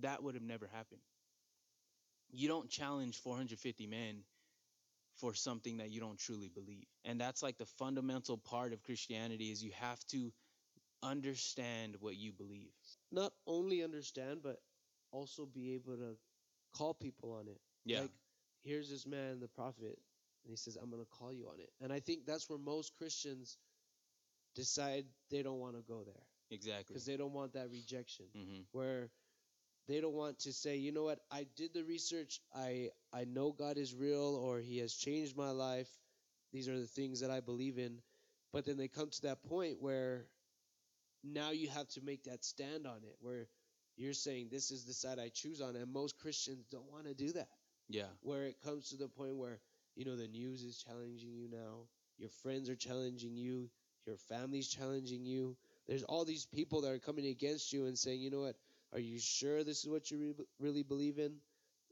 that 0.00 0.22
would 0.22 0.34
have 0.34 0.44
never 0.44 0.66
happened. 0.66 1.00
You 2.32 2.48
don't 2.48 2.70
challenge 2.70 3.18
450 3.18 3.86
men 3.86 4.22
for 5.16 5.34
something 5.34 5.78
that 5.78 5.90
you 5.90 6.00
don't 6.00 6.18
truly 6.18 6.48
believe. 6.48 6.86
And 7.04 7.20
that's 7.20 7.42
like 7.42 7.58
the 7.58 7.66
fundamental 7.66 8.38
part 8.38 8.72
of 8.72 8.82
Christianity 8.82 9.50
is 9.50 9.62
you 9.62 9.72
have 9.74 10.04
to 10.08 10.32
understand 11.02 11.96
what 12.00 12.16
you 12.16 12.32
believe. 12.32 12.72
Not 13.10 13.32
only 13.46 13.82
understand, 13.82 14.40
but 14.42 14.58
also 15.12 15.46
be 15.46 15.74
able 15.74 15.96
to 15.96 16.16
call 16.74 16.94
people 16.94 17.32
on 17.32 17.48
it. 17.48 17.60
Yeah. 17.84 18.02
Like, 18.02 18.10
here's 18.64 18.90
this 18.90 19.06
man, 19.06 19.40
the 19.40 19.48
prophet, 19.48 19.98
and 20.44 20.50
he 20.50 20.56
says, 20.56 20.76
I'm 20.76 20.90
going 20.90 21.02
to 21.02 21.10
call 21.10 21.32
you 21.32 21.48
on 21.48 21.60
it. 21.60 21.70
And 21.80 21.92
I 21.92 22.00
think 22.00 22.26
that's 22.26 22.48
where 22.48 22.58
most 22.58 22.94
Christians 22.96 23.58
decide 24.54 25.04
they 25.30 25.42
don't 25.42 25.58
want 25.60 25.76
to 25.76 25.82
go 25.82 26.02
there 26.04 26.22
exactly. 26.50 26.94
because 26.94 27.04
they 27.06 27.16
don't 27.16 27.32
want 27.32 27.52
that 27.54 27.70
rejection. 27.70 28.26
hmm 28.34 28.60
where 28.72 29.10
they 29.88 30.00
don't 30.00 30.14
want 30.14 30.38
to 30.40 30.52
say, 30.52 30.76
you 30.76 30.92
know 30.92 31.02
what, 31.04 31.20
I 31.30 31.46
did 31.56 31.74
the 31.74 31.84
research, 31.84 32.40
I 32.54 32.90
I 33.12 33.24
know 33.24 33.52
God 33.52 33.78
is 33.78 33.94
real 33.94 34.36
or 34.36 34.60
he 34.60 34.78
has 34.78 34.94
changed 34.94 35.36
my 35.36 35.50
life. 35.50 35.88
These 36.52 36.68
are 36.68 36.78
the 36.78 36.86
things 36.86 37.20
that 37.20 37.30
I 37.30 37.40
believe 37.40 37.78
in. 37.78 38.00
But 38.52 38.64
then 38.64 38.76
they 38.76 38.88
come 38.88 39.10
to 39.10 39.22
that 39.22 39.42
point 39.44 39.80
where 39.80 40.26
now 41.22 41.50
you 41.50 41.68
have 41.68 41.88
to 41.88 42.00
make 42.02 42.24
that 42.24 42.44
stand 42.44 42.86
on 42.86 42.98
it 43.04 43.16
where 43.20 43.48
you're 44.00 44.14
saying 44.14 44.48
this 44.50 44.70
is 44.70 44.84
the 44.84 44.92
side 44.92 45.18
I 45.18 45.28
choose 45.28 45.60
on 45.60 45.76
and 45.76 45.92
most 45.92 46.18
Christians 46.18 46.64
don't 46.70 46.90
want 46.90 47.04
to 47.04 47.14
do 47.14 47.32
that. 47.32 47.48
Yeah. 47.88 48.06
Where 48.22 48.44
it 48.44 48.56
comes 48.64 48.90
to 48.90 48.96
the 48.96 49.08
point 49.08 49.36
where 49.36 49.60
you 49.96 50.04
know 50.04 50.16
the 50.16 50.28
news 50.28 50.62
is 50.62 50.82
challenging 50.82 51.34
you 51.34 51.48
now, 51.50 51.86
your 52.18 52.30
friends 52.42 52.68
are 52.68 52.76
challenging 52.76 53.36
you, 53.36 53.70
your 54.06 54.16
family's 54.16 54.68
challenging 54.68 55.24
you. 55.24 55.56
There's 55.86 56.04
all 56.04 56.24
these 56.24 56.46
people 56.46 56.82
that 56.82 56.92
are 56.92 56.98
coming 56.98 57.26
against 57.26 57.72
you 57.72 57.86
and 57.86 57.98
saying, 57.98 58.20
you 58.20 58.30
know 58.30 58.42
what, 58.42 58.56
are 58.92 59.00
you 59.00 59.18
sure 59.18 59.64
this 59.64 59.84
is 59.84 59.88
what 59.88 60.10
you 60.10 60.18
re- 60.18 60.46
really 60.58 60.82
believe 60.82 61.18
in? 61.18 61.34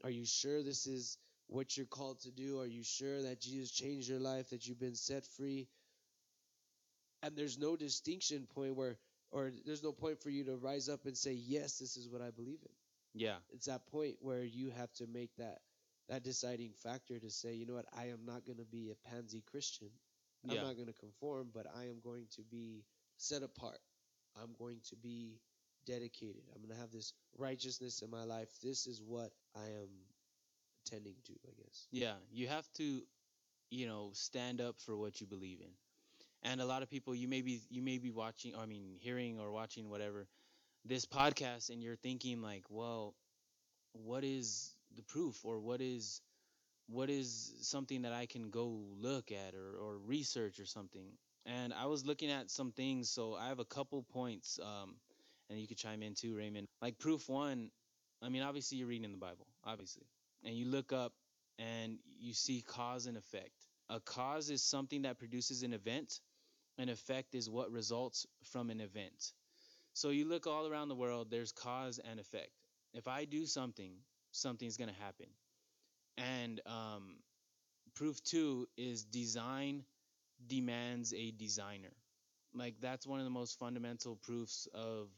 Are 0.03 0.09
you 0.09 0.25
sure 0.25 0.63
this 0.63 0.87
is 0.87 1.17
what 1.47 1.75
you're 1.75 1.85
called 1.85 2.21
to 2.21 2.31
do? 2.31 2.59
Are 2.59 2.67
you 2.67 2.83
sure 2.83 3.21
that 3.23 3.41
Jesus 3.41 3.71
changed 3.71 4.09
your 4.09 4.19
life, 4.19 4.49
that 4.49 4.67
you've 4.67 4.79
been 4.79 4.95
set 4.95 5.25
free? 5.25 5.67
And 7.21 7.35
there's 7.35 7.57
no 7.57 7.75
distinction 7.75 8.47
point 8.55 8.75
where, 8.75 8.97
or 9.31 9.51
there's 9.65 9.83
no 9.83 9.91
point 9.91 10.21
for 10.21 10.29
you 10.29 10.43
to 10.45 10.55
rise 10.57 10.89
up 10.89 11.05
and 11.05 11.17
say, 11.17 11.33
yes, 11.33 11.77
this 11.79 11.97
is 11.97 12.09
what 12.09 12.21
I 12.21 12.31
believe 12.31 12.59
in. 12.63 12.71
Yeah. 13.13 13.37
It's 13.53 13.65
that 13.67 13.85
point 13.87 14.15
where 14.21 14.43
you 14.43 14.71
have 14.71 14.91
to 14.93 15.07
make 15.07 15.35
that 15.37 15.59
that 16.09 16.23
deciding 16.23 16.71
factor 16.73 17.19
to 17.19 17.29
say, 17.29 17.53
you 17.53 17.65
know 17.65 17.75
what, 17.75 17.85
I 17.95 18.05
am 18.05 18.25
not 18.25 18.45
going 18.45 18.57
to 18.57 18.65
be 18.65 18.89
a 18.89 19.09
pansy 19.09 19.41
Christian. 19.41 19.89
I'm 20.47 20.55
Yeah. 20.55 20.61
not 20.63 20.75
going 20.75 20.87
to 20.87 20.93
conform, 20.93 21.49
but 21.53 21.67
I 21.75 21.83
am 21.85 21.99
going 22.03 22.27
to 22.35 22.41
be 22.43 22.83
set 23.17 23.43
apart. 23.43 23.79
I'm 24.35 24.53
going 24.57 24.81
to 24.89 24.95
be 24.95 25.39
dedicated. 25.85 26.43
I'm 26.53 26.61
going 26.61 26.73
to 26.73 26.81
have 26.81 26.91
this 26.91 27.13
righteousness 27.37 28.01
in 28.01 28.09
my 28.09 28.23
life. 28.23 28.49
This 28.63 28.87
is 28.87 29.01
what 29.01 29.31
I 29.55 29.65
am 29.67 29.89
tending 30.85 31.15
to, 31.25 31.33
I 31.47 31.51
guess. 31.61 31.87
Yeah, 31.91 32.15
you 32.31 32.47
have 32.47 32.67
to, 32.73 33.01
you 33.71 33.87
know, 33.87 34.11
stand 34.13 34.61
up 34.61 34.79
for 34.81 34.95
what 34.97 35.21
you 35.21 35.27
believe 35.27 35.61
in. 35.61 35.71
And 36.43 36.61
a 36.61 36.65
lot 36.65 36.83
of 36.83 36.89
people, 36.89 37.13
you 37.15 37.27
may 37.27 37.41
be, 37.41 37.61
you 37.69 37.81
may 37.81 37.97
be 37.97 38.11
watching, 38.11 38.55
I 38.55 38.65
mean, 38.65 38.95
hearing 38.99 39.39
or 39.39 39.51
watching 39.51 39.89
whatever, 39.89 40.27
this 40.85 41.05
podcast, 41.05 41.69
and 41.69 41.83
you're 41.83 41.97
thinking 41.97 42.41
like, 42.41 42.63
well, 42.69 43.13
what 43.93 44.23
is 44.23 44.73
the 44.95 45.03
proof, 45.03 45.43
or 45.43 45.59
what 45.59 45.81
is, 45.81 46.21
what 46.87 47.09
is 47.09 47.53
something 47.61 48.03
that 48.03 48.13
I 48.13 48.25
can 48.25 48.49
go 48.49 48.81
look 48.99 49.31
at 49.31 49.53
or 49.55 49.77
or 49.77 49.97
research 49.97 50.59
or 50.59 50.65
something? 50.65 51.05
And 51.45 51.73
I 51.73 51.85
was 51.87 52.05
looking 52.05 52.31
at 52.31 52.49
some 52.49 52.71
things, 52.71 53.09
so 53.09 53.35
I 53.35 53.47
have 53.49 53.59
a 53.59 53.65
couple 53.65 54.03
points, 54.03 54.59
um, 54.61 54.95
and 55.49 55.59
you 55.59 55.67
could 55.67 55.77
chime 55.77 56.03
in 56.03 56.13
too, 56.15 56.35
Raymond. 56.35 56.67
Like 56.81 56.99
proof 56.99 57.27
one, 57.29 57.71
I 58.21 58.29
mean, 58.29 58.43
obviously 58.43 58.77
you're 58.77 58.87
reading 58.87 59.05
in 59.05 59.11
the 59.11 59.17
Bible, 59.17 59.47
obviously, 59.65 60.05
and 60.43 60.55
you 60.55 60.65
look 60.67 60.93
up 60.93 61.13
and 61.57 61.97
you 62.19 62.33
see 62.33 62.61
cause 62.61 63.05
and 63.07 63.17
effect. 63.17 63.51
A 63.89 63.99
cause 63.99 64.49
is 64.49 64.61
something 64.61 65.01
that 65.03 65.17
produces 65.17 65.63
an 65.63 65.73
event, 65.73 66.19
an 66.79 66.89
effect 66.89 67.35
is 67.35 67.49
what 67.49 67.71
results 67.71 68.27
from 68.43 68.71
an 68.71 68.81
event. 68.81 69.33
So 69.93 70.09
you 70.09 70.25
look 70.27 70.47
all 70.47 70.67
around 70.67 70.89
the 70.89 70.95
world, 70.95 71.29
there's 71.29 71.51
cause 71.53 71.99
and 71.99 72.19
effect. 72.19 72.51
If 72.93 73.07
I 73.07 73.25
do 73.25 73.45
something, 73.45 73.93
something's 74.31 74.77
gonna 74.77 74.93
happen. 74.99 75.27
And 76.17 76.61
um, 76.65 77.17
proof 77.95 78.23
two 78.23 78.67
is 78.77 79.03
design 79.03 79.83
demands 80.47 81.13
a 81.13 81.31
designer. 81.31 81.93
Like 82.53 82.75
that's 82.81 83.07
one 83.07 83.19
of 83.19 83.25
the 83.25 83.31
most 83.31 83.59
fundamental 83.59 84.17
proofs 84.17 84.67
of 84.73 85.09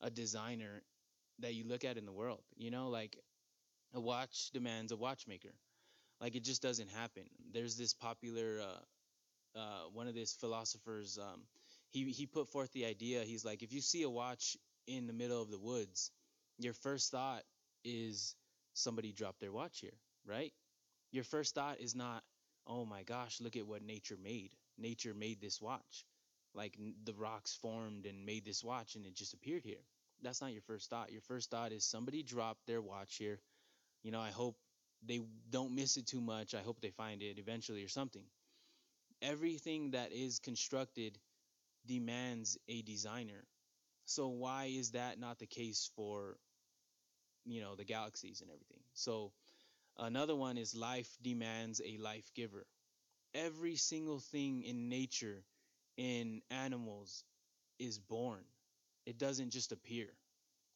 a 0.00 0.10
designer 0.10 0.82
that 1.40 1.54
you 1.54 1.66
look 1.66 1.84
at 1.84 1.98
in 1.98 2.06
the 2.06 2.12
world. 2.12 2.42
You 2.56 2.70
know, 2.70 2.88
like 2.88 3.18
a 3.94 4.00
watch 4.00 4.50
demands 4.52 4.92
a 4.92 4.96
watchmaker. 4.96 5.54
Like 6.20 6.36
it 6.36 6.44
just 6.44 6.62
doesn't 6.62 6.90
happen. 6.90 7.24
There's 7.52 7.76
this 7.76 7.94
popular 7.94 8.60
uh, 8.62 8.80
uh, 9.56 9.84
one 9.92 10.08
of 10.08 10.14
these 10.14 10.32
philosophers. 10.32 11.18
Um, 11.18 11.42
he 11.90 12.04
he 12.12 12.26
put 12.26 12.48
forth 12.48 12.72
the 12.72 12.84
idea. 12.86 13.24
He's 13.24 13.44
like, 13.44 13.62
if 13.62 13.72
you 13.72 13.80
see 13.80 14.02
a 14.02 14.10
watch 14.10 14.56
in 14.86 15.06
the 15.06 15.12
middle 15.12 15.40
of 15.42 15.50
the 15.50 15.58
woods, 15.58 16.10
your 16.58 16.74
first 16.74 17.10
thought 17.10 17.42
is 17.84 18.34
somebody 18.74 19.12
dropped 19.12 19.40
their 19.40 19.52
watch 19.52 19.80
here, 19.80 19.98
right? 20.26 20.52
Your 21.10 21.24
first 21.24 21.54
thought 21.54 21.80
is 21.80 21.94
not, 21.94 22.22
oh 22.66 22.84
my 22.84 23.02
gosh, 23.02 23.40
look 23.40 23.56
at 23.56 23.66
what 23.66 23.82
nature 23.82 24.18
made. 24.22 24.54
Nature 24.76 25.14
made 25.14 25.40
this 25.40 25.60
watch. 25.60 26.04
Like 26.54 26.78
the 27.04 27.14
rocks 27.14 27.54
formed 27.54 28.06
and 28.06 28.26
made 28.26 28.44
this 28.44 28.64
watch 28.64 28.94
and 28.96 29.06
it 29.06 29.14
just 29.14 29.34
appeared 29.34 29.64
here. 29.64 29.84
That's 30.22 30.40
not 30.40 30.52
your 30.52 30.62
first 30.62 30.90
thought. 30.90 31.12
Your 31.12 31.20
first 31.22 31.50
thought 31.50 31.72
is 31.72 31.84
somebody 31.84 32.22
dropped 32.22 32.66
their 32.66 32.82
watch 32.82 33.16
here. 33.16 33.40
You 34.02 34.10
know, 34.10 34.20
I 34.20 34.30
hope 34.30 34.56
they 35.06 35.20
don't 35.50 35.74
miss 35.74 35.96
it 35.96 36.06
too 36.06 36.20
much. 36.20 36.54
I 36.54 36.60
hope 36.60 36.80
they 36.80 36.90
find 36.90 37.22
it 37.22 37.38
eventually 37.38 37.84
or 37.84 37.88
something. 37.88 38.24
Everything 39.22 39.92
that 39.92 40.12
is 40.12 40.38
constructed 40.38 41.18
demands 41.86 42.58
a 42.68 42.82
designer. 42.82 43.46
So 44.04 44.28
why 44.28 44.66
is 44.66 44.92
that 44.92 45.18
not 45.18 45.38
the 45.38 45.46
case 45.46 45.90
for 45.96 46.38
you 47.44 47.60
know 47.60 47.74
the 47.74 47.84
galaxies 47.84 48.40
and 48.40 48.50
everything? 48.50 48.80
So 48.94 49.32
another 49.98 50.36
one 50.36 50.58
is 50.58 50.74
life 50.74 51.10
demands 51.22 51.80
a 51.84 51.98
life 51.98 52.30
giver. 52.34 52.66
Every 53.34 53.76
single 53.76 54.20
thing 54.20 54.62
in 54.62 54.88
nature 54.88 55.44
in 55.96 56.42
animals 56.50 57.24
is 57.78 57.98
born. 57.98 58.44
It 59.06 59.18
doesn't 59.18 59.50
just 59.50 59.72
appear. 59.72 60.08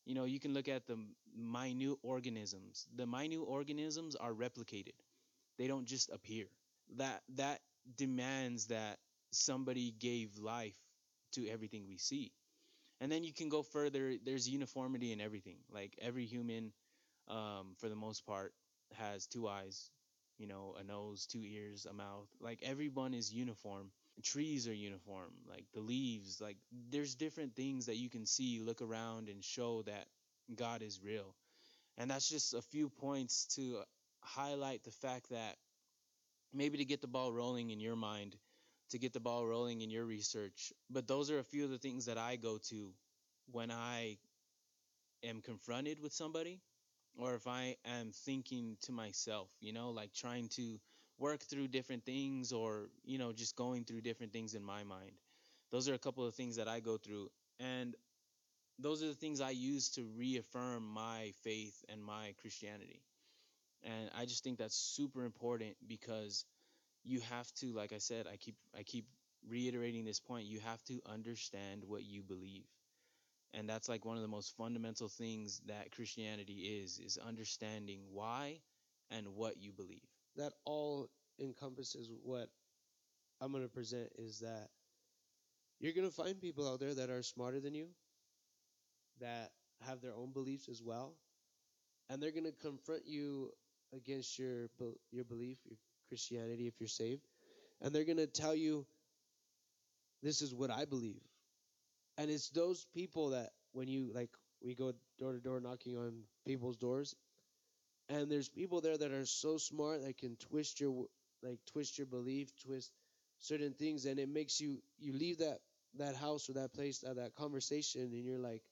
You 0.07 0.15
know, 0.15 0.25
you 0.25 0.41
can 0.41 0.55
look 0.55 0.69
at 0.69 0.87
the 0.87 0.99
minute 1.37 1.99
organisms. 2.03 2.87
The 2.97 3.07
minute 3.07 3.41
organisms 3.41 4.17
are 4.17 4.33
replicated. 4.33 4.95
They 5.59 5.69
don't 5.69 5.87
just 5.87 6.11
appear. 6.11 6.47
That 6.97 7.23
that 7.37 7.61
demands 7.97 8.67
that 8.67 8.99
somebody 9.33 9.93
gave 9.99 10.39
life 10.39 10.77
to 11.33 11.49
everything 11.49 11.87
we 11.89 11.99
see. 11.99 12.33
And 13.01 13.11
then 13.11 13.25
you 13.25 13.33
can 13.33 13.49
go 13.49 13.63
further. 13.63 14.15
There's 14.25 14.49
uniformity 14.49 15.13
in 15.13 15.21
everything. 15.21 15.59
Like 15.71 15.99
every 16.01 16.27
human, 16.27 16.73
um, 17.29 17.75
for 17.79 17.89
the 17.89 17.97
most 17.97 18.27
part, 18.27 18.55
has 18.95 19.27
two 19.27 19.49
eyes, 19.49 19.91
you 20.39 20.47
know, 20.47 20.77
a 20.79 20.85
nose, 20.85 21.27
two 21.27 21.43
ears, 21.45 21.87
a 21.87 21.93
mouth. 21.93 22.29
Like 22.41 22.61
everyone 22.63 23.15
is 23.15 23.33
uniform. 23.33 23.91
Trees 24.23 24.69
are 24.69 24.75
uniform. 24.75 25.33
Like 25.49 25.67
the 25.75 25.81
leaves. 25.81 26.41
Like 26.41 26.59
there's 26.91 27.15
different 27.15 27.57
things 27.57 27.87
that 27.87 27.97
you 27.97 28.11
can 28.11 28.27
see, 28.27 28.61
look 28.61 28.83
around, 28.83 29.29
and 29.29 29.45
show 29.45 29.83
that 29.83 30.07
God 30.55 30.83
is 30.83 31.01
real. 31.03 31.35
And 31.99 32.11
that's 32.11 32.29
just 32.29 32.55
a 32.55 32.63
few 32.63 32.89
points 32.91 33.47
to 33.57 33.83
highlight 34.23 34.85
the 34.85 34.91
fact 34.91 35.31
that 35.31 35.57
maybe 36.53 36.79
to 36.79 36.85
get 36.85 37.01
the 37.01 37.09
ball 37.09 37.33
rolling 37.33 37.71
in 37.71 37.81
your 37.81 37.97
mind 37.97 38.37
to 38.93 38.99
get 38.99 39.15
the 39.15 39.21
ball 39.21 39.47
rolling 39.47 39.81
in 39.81 39.91
your 39.91 40.05
research. 40.05 40.71
But 40.91 41.09
those 41.09 41.31
are 41.31 41.39
a 41.39 41.45
few 41.45 41.65
of 41.65 41.71
the 41.71 41.79
things 41.79 42.05
that 42.07 42.19
I 42.19 42.37
go 42.37 42.59
to 42.69 42.93
when 43.51 43.71
I 43.71 44.19
am 45.25 45.41
confronted 45.41 45.99
with 46.01 46.13
somebody 46.13 46.61
or 47.19 47.35
if 47.35 47.47
I 47.47 47.77
am 47.87 48.13
thinking 48.13 48.77
to 48.83 48.93
myself, 48.93 49.51
you 49.61 49.73
know, 49.73 49.91
like 49.91 50.13
trying 50.13 50.49
to 50.51 50.79
work 51.19 51.41
through 51.43 51.69
different 51.69 52.05
things 52.05 52.53
or, 52.53 52.91
you 53.03 53.19
know, 53.19 53.33
just 53.33 53.57
going 53.57 53.85
through 53.85 54.03
different 54.03 54.33
things 54.33 54.55
in 54.55 54.63
my 54.63 54.85
mind. 54.85 55.13
Those 55.71 55.89
are 55.89 55.95
a 55.95 55.99
couple 55.99 56.27
of 56.27 56.35
things 56.35 56.57
that 56.57 56.69
I 56.69 56.81
go 56.81 56.99
through. 56.99 57.31
And 57.61 57.97
those 58.79 59.03
are 59.03 59.09
the 59.09 59.15
things 59.15 59.41
I 59.41 59.51
use 59.51 59.89
to 59.91 60.05
reaffirm 60.19 60.87
my 60.87 61.33
faith 61.43 61.85
and 61.89 62.03
my 62.03 62.35
Christianity. 62.41 63.03
And 63.85 64.11
I 64.17 64.27
just 64.27 64.45
think 64.45 64.59
that's 64.59 64.77
super 64.77 65.25
important 65.25 65.77
because 65.87 66.45
you 67.05 67.21
have 67.21 67.53
to 67.55 67.73
like 67.73 67.93
i 67.93 67.99
said 67.99 68.27
i 68.33 68.37
keep 68.37 68.57
i 68.79 68.83
keep 68.83 69.07
reiterating 69.49 70.05
this 70.05 70.21
point 70.21 70.47
you 70.47 70.61
have 70.61 70.83
to 70.85 71.01
understand 71.07 71.83
what 71.87 72.05
you 72.05 72.23
believe. 72.23 72.65
And 73.55 73.69
that's 73.69 73.89
like 73.89 74.05
one 74.05 74.17
of 74.17 74.23
the 74.23 74.29
most 74.29 74.57
fundamental 74.57 75.09
things 75.09 75.61
that 75.67 75.93
christianity 75.93 76.81
is 76.83 76.99
is 76.99 77.19
understanding 77.19 78.01
why 78.13 78.61
and 79.11 79.29
what 79.35 79.59
you 79.59 79.73
believe. 79.73 80.07
That 80.37 80.53
all 80.65 81.09
encompasses 81.41 82.11
what 82.23 82.49
I'm 83.41 83.53
going 83.53 83.65
to 83.65 83.69
present 83.69 84.11
is 84.19 84.41
that 84.41 84.69
you're 85.81 85.93
going 85.93 86.09
to 86.09 86.15
find 86.15 86.41
people 86.41 86.69
out 86.69 86.81
there 86.81 86.95
that 86.95 87.11
are 87.11 87.23
smarter 87.23 87.61
than 87.61 87.75
you, 87.75 87.89
that 89.21 89.51
have 89.81 90.01
their 90.01 90.15
own 90.15 90.33
beliefs 90.33 90.69
as 90.69 90.83
well, 90.83 91.15
and 92.09 92.23
they're 92.23 92.31
going 92.31 92.45
to 92.45 92.53
confront 92.53 93.07
you 93.07 93.51
against 93.95 94.39
your 94.39 94.69
your 95.11 95.25
belief, 95.25 95.59
your 95.69 95.79
Christianity 96.09 96.67
if 96.67 96.81
you're 96.81 96.89
saved, 96.89 97.23
and 97.81 97.95
they're 97.95 98.05
to 98.05 98.27
tell 98.27 98.55
you 98.55 98.87
this 100.23 100.43
is 100.43 100.55
what 100.55 100.71
I 100.71 100.85
believe. 100.85 101.21
And 102.19 102.31
it's 102.31 102.51
those 102.51 102.87
people 102.95 103.31
that 103.31 103.51
when 103.73 103.89
you 103.89 104.11
like 104.15 104.31
we 104.63 104.75
go 104.75 104.93
door 105.19 105.33
to 105.33 105.41
door 105.41 105.61
knocking 105.61 105.97
on 105.97 106.23
people's 106.47 106.77
doors 106.77 107.15
and 108.09 108.31
there's 108.31 108.49
people 108.49 108.81
there 108.81 108.97
that 108.99 109.13
are 109.13 109.27
so 109.27 109.57
smart 109.59 110.03
that 110.03 110.19
can 110.19 110.37
twist 110.37 110.81
your 110.81 111.07
like 111.43 111.59
twist 111.67 111.99
your 111.99 112.07
belief, 112.07 112.53
twist 112.65 112.93
certain 113.39 113.73
things 113.75 114.07
and 114.07 114.19
it 114.21 114.29
makes 114.29 114.61
you 114.61 114.83
you 114.99 115.13
leave 115.13 115.39
that 115.39 115.59
that 115.99 116.17
house 116.17 116.49
or 116.49 116.55
that 116.55 116.73
place 116.73 117.05
or 117.07 117.15
that 117.15 117.35
conversation 117.35 118.03
and 118.03 118.25
you're 118.25 118.39
like 118.39 118.63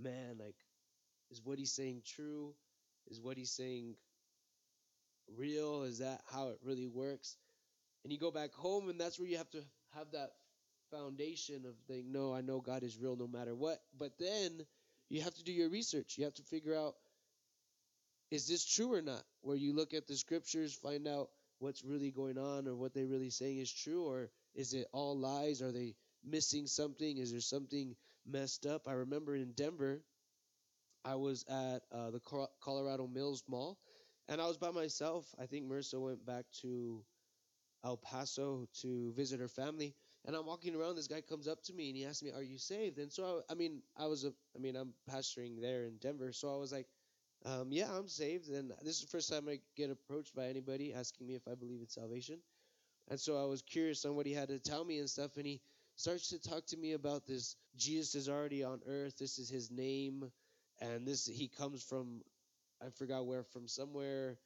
man 0.00 0.36
like 0.40 0.56
is 1.30 1.42
what 1.44 1.58
he's 1.58 1.72
saying 1.72 2.02
true 2.04 2.54
is 3.10 3.20
what 3.20 3.36
he's 3.36 3.50
saying 3.50 3.94
real? 5.36 5.82
Is 5.82 5.98
that 5.98 6.20
how 6.32 6.48
it 6.48 6.58
really 6.62 6.86
works? 6.86 7.36
And 8.04 8.12
you 8.12 8.18
go 8.18 8.30
back 8.30 8.52
home 8.54 8.88
and 8.88 9.00
that's 9.00 9.18
where 9.18 9.28
you 9.28 9.36
have 9.38 9.50
to 9.50 9.62
have 9.94 10.10
that 10.12 10.30
foundation 10.90 11.66
of 11.66 11.74
saying 11.86 12.10
no 12.10 12.32
i 12.32 12.40
know 12.40 12.60
god 12.60 12.82
is 12.82 12.96
real 12.98 13.16
no 13.16 13.26
matter 13.26 13.54
what. 13.54 13.78
But 13.98 14.12
then 14.18 14.66
you 15.08 15.22
have 15.22 15.34
to 15.34 15.44
do 15.44 15.52
your 15.52 15.68
research. 15.68 16.16
You 16.16 16.24
have 16.24 16.34
to 16.34 16.42
figure 16.42 16.74
out 16.74 16.94
is 18.30 18.46
this 18.46 18.64
true 18.64 18.92
or 18.92 19.02
not? 19.02 19.22
Where 19.40 19.56
you 19.56 19.74
look 19.74 19.94
at 19.94 20.06
the 20.06 20.16
scriptures 20.16 20.74
find 20.74 21.08
out 21.08 21.30
what's 21.58 21.84
really 21.84 22.10
going 22.10 22.38
on 22.38 22.68
or 22.68 22.74
what 22.74 22.94
they're 22.94 23.06
really 23.06 23.30
saying 23.30 23.58
is 23.58 23.72
true 23.72 24.04
or 24.04 24.30
is 24.54 24.74
it 24.74 24.86
all 24.92 25.18
lies? 25.18 25.62
Are 25.62 25.72
they 25.72 25.94
missing 26.24 26.66
something? 26.66 27.16
Is 27.16 27.32
there 27.32 27.40
something 27.40 27.96
messed 28.26 28.66
up? 28.66 28.86
I 28.86 28.92
remember 28.92 29.34
in 29.34 29.52
denver 29.52 30.02
i 31.04 31.14
was 31.14 31.44
at 31.48 31.82
uh, 31.92 32.10
the 32.10 32.20
colorado 32.60 33.06
mills 33.06 33.42
mall 33.48 33.78
and 34.28 34.40
i 34.40 34.46
was 34.46 34.58
by 34.58 34.70
myself. 34.70 35.34
I 35.38 35.46
think 35.46 35.66
marissa 35.68 36.00
went 36.00 36.24
back 36.26 36.44
to 36.62 37.04
el 37.84 37.96
paso 37.96 38.68
to 38.82 39.12
visit 39.12 39.40
her 39.40 39.48
family. 39.48 39.94
And 40.26 40.36
i'm 40.36 40.46
walking 40.46 40.74
around. 40.76 40.96
This 40.96 41.08
guy 41.08 41.20
comes 41.22 41.48
up 41.48 41.62
to 41.64 41.72
me 41.74 41.88
and 41.88 41.96
he 41.96 42.04
asks 42.06 42.22
me 42.22 42.32
are 42.32 42.42
you 42.42 42.58
saved? 42.58 42.98
And 42.98 43.12
so 43.12 43.42
i, 43.48 43.52
I 43.52 43.54
mean 43.56 43.82
i 43.96 44.06
was 44.06 44.24
a 44.24 44.32
i 44.56 44.58
mean 44.60 44.76
i'm 44.76 44.94
pastoring 45.10 45.60
there 45.60 45.84
in 45.86 45.96
denver. 45.98 46.32
So 46.32 46.54
i 46.54 46.56
was 46.58 46.72
like 46.72 46.88
um, 47.46 47.68
yeah, 47.70 47.88
I'm 47.92 48.08
saved, 48.08 48.48
and 48.50 48.72
this 48.82 48.96
is 48.96 49.02
the 49.02 49.06
first 49.08 49.30
time 49.30 49.48
I 49.48 49.60
get 49.76 49.90
approached 49.90 50.34
by 50.34 50.46
anybody 50.46 50.92
asking 50.92 51.26
me 51.28 51.36
if 51.36 51.46
I 51.48 51.54
believe 51.54 51.80
in 51.80 51.88
salvation. 51.88 52.40
And 53.08 53.20
so 53.20 53.36
I 53.42 53.44
was 53.46 53.62
curious 53.62 54.04
on 54.04 54.16
what 54.16 54.26
he 54.26 54.32
had 54.32 54.48
to 54.48 54.58
tell 54.58 54.84
me 54.84 54.98
and 54.98 55.10
stuff, 55.10 55.36
and 55.36 55.46
he 55.46 55.60
starts 55.96 56.28
to 56.30 56.38
talk 56.40 56.66
to 56.66 56.76
me 56.76 56.92
about 56.92 57.26
this 57.26 57.56
Jesus 57.76 58.14
is 58.14 58.28
already 58.28 58.64
on 58.64 58.80
earth. 58.86 59.16
This 59.18 59.38
is 59.38 59.48
his 59.48 59.70
name, 59.70 60.30
and 60.80 61.06
this 61.06 61.26
he 61.26 61.48
comes 61.48 61.82
from 61.82 62.22
I 62.84 62.90
forgot 62.90 63.26
where 63.26 63.42
from 63.42 63.68
somewhere 63.68 64.38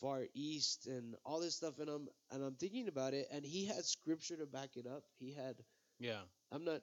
far 0.00 0.24
east 0.34 0.86
and 0.86 1.14
all 1.24 1.40
this 1.40 1.56
stuff 1.56 1.78
and 1.78 1.88
I'm 1.88 2.08
and 2.30 2.42
I'm 2.42 2.54
thinking 2.54 2.88
about 2.88 3.12
it 3.12 3.28
and 3.32 3.44
he 3.44 3.66
had 3.66 3.84
scripture 3.84 4.36
to 4.36 4.46
back 4.46 4.76
it 4.76 4.86
up. 4.86 5.04
He 5.18 5.32
had 5.32 5.56
yeah 5.98 6.20
I'm 6.52 6.64
not 6.64 6.80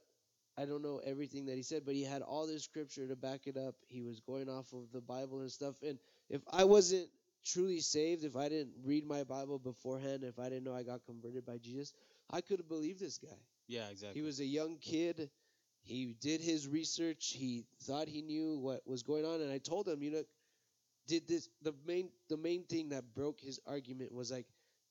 I 0.57 0.65
don't 0.65 0.81
know 0.81 0.99
everything 1.05 1.45
that 1.45 1.55
he 1.55 1.61
said, 1.61 1.83
but 1.85 1.93
he 1.93 2.03
had 2.03 2.21
all 2.23 2.47
this 2.47 2.63
scripture 2.63 3.07
to 3.07 3.15
back 3.15 3.45
it 3.45 3.57
up. 3.57 3.75
He 3.87 4.01
was 4.01 4.19
going 4.19 4.49
off 4.49 4.73
of 4.73 4.91
the 4.91 5.01
Bible 5.01 5.41
and 5.41 5.51
stuff. 5.51 5.75
And 5.83 5.99
if 6.29 6.41
I 6.51 6.63
wasn't 6.63 7.09
truly 7.45 7.79
saved, 7.79 8.23
if 8.23 8.35
I 8.35 8.49
didn't 8.49 8.73
read 8.83 9.05
my 9.05 9.23
Bible 9.23 9.59
beforehand, 9.59 10.23
if 10.23 10.39
I 10.39 10.49
didn't 10.49 10.63
know 10.63 10.73
I 10.73 10.81
got 10.83 11.05
converted 11.05 11.45
by 11.45 11.57
Jesus, 11.59 11.93
I 12.31 12.41
could 12.41 12.59
have 12.59 12.67
believed 12.67 12.99
this 12.99 13.19
guy. 13.19 13.37
yeah 13.67 13.87
exactly 13.89 14.19
He 14.19 14.25
was 14.25 14.39
a 14.39 14.45
young 14.45 14.77
kid. 14.77 15.29
He 15.83 16.15
did 16.19 16.41
his 16.41 16.67
research. 16.67 17.33
He 17.37 17.65
thought 17.83 18.07
he 18.07 18.21
knew 18.21 18.57
what 18.57 18.81
was 18.85 19.03
going 19.03 19.25
on, 19.25 19.41
and 19.41 19.51
I 19.51 19.59
told 19.59 19.87
him, 19.87 20.01
you 20.03 20.11
know, 20.11 20.23
did 21.07 21.27
this 21.27 21.49
the 21.61 21.73
main 21.85 22.09
the 22.29 22.37
main 22.37 22.63
thing 22.65 22.89
that 22.89 23.13
broke 23.15 23.39
his 23.41 23.59
argument 23.67 24.13
was 24.13 24.31
like, 24.31 24.47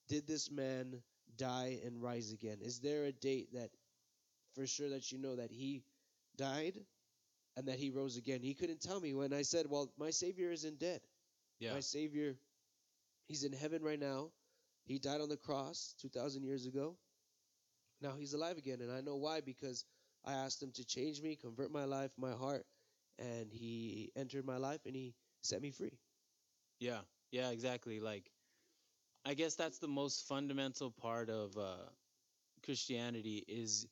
did 0.07 0.27
this 0.27 0.51
man 0.51 1.01
die 1.37 1.79
and 1.85 2.01
rise 2.01 2.31
again? 2.31 2.59
Is 2.61 2.79
there 2.79 3.05
a 3.05 3.11
date 3.11 3.53
that 3.53 3.71
for 4.55 4.67
sure 4.67 4.89
that 4.89 5.11
you 5.11 5.17
know 5.17 5.35
that 5.35 5.51
he 5.51 5.83
died 6.37 6.79
and 7.57 7.67
that 7.67 7.79
he 7.79 7.89
rose 7.89 8.17
again. 8.17 8.41
He 8.41 8.53
couldn't 8.53 8.81
tell 8.81 8.99
me 8.99 9.13
when 9.13 9.33
I 9.33 9.41
said, 9.43 9.67
"Well, 9.69 9.91
my 9.97 10.11
Savior 10.11 10.51
isn't 10.51 10.79
dead. 10.79 11.01
Yeah. 11.59 11.73
My 11.73 11.79
Savior, 11.81 12.37
he's 13.27 13.43
in 13.43 13.53
heaven 13.53 13.83
right 13.83 13.99
now. 13.99 14.31
He 14.85 14.99
died 14.99 15.21
on 15.21 15.29
the 15.29 15.37
cross 15.37 15.93
2,000 15.99 16.43
years 16.43 16.65
ago. 16.65 16.97
Now 18.01 18.15
he's 18.15 18.33
alive 18.33 18.57
again. 18.57 18.81
And 18.81 18.91
I 18.91 19.01
know 19.01 19.15
why 19.15 19.41
because 19.41 19.85
I 20.25 20.33
asked 20.33 20.61
him 20.61 20.71
to 20.73 20.85
change 20.85 21.21
me, 21.21 21.35
convert 21.35 21.71
my 21.71 21.85
life, 21.85 22.11
my 22.17 22.31
heart. 22.33 22.65
And 23.19 23.51
he 23.51 24.11
entered 24.15 24.45
my 24.45 24.57
life 24.57 24.81
and 24.85 24.95
he 24.95 25.15
set 25.41 25.61
me 25.61 25.71
free. 25.71 25.97
Yeah, 26.79 26.99
yeah, 27.31 27.49
exactly. 27.49 27.99
Like, 27.99 28.29
I 29.25 29.33
guess 29.33 29.55
that's 29.55 29.79
the 29.79 29.87
most 29.87 30.27
fundamental 30.27 30.91
part 30.91 31.29
of 31.29 31.57
uh, 31.57 31.89
Christianity 32.63 33.43
is 33.47 33.87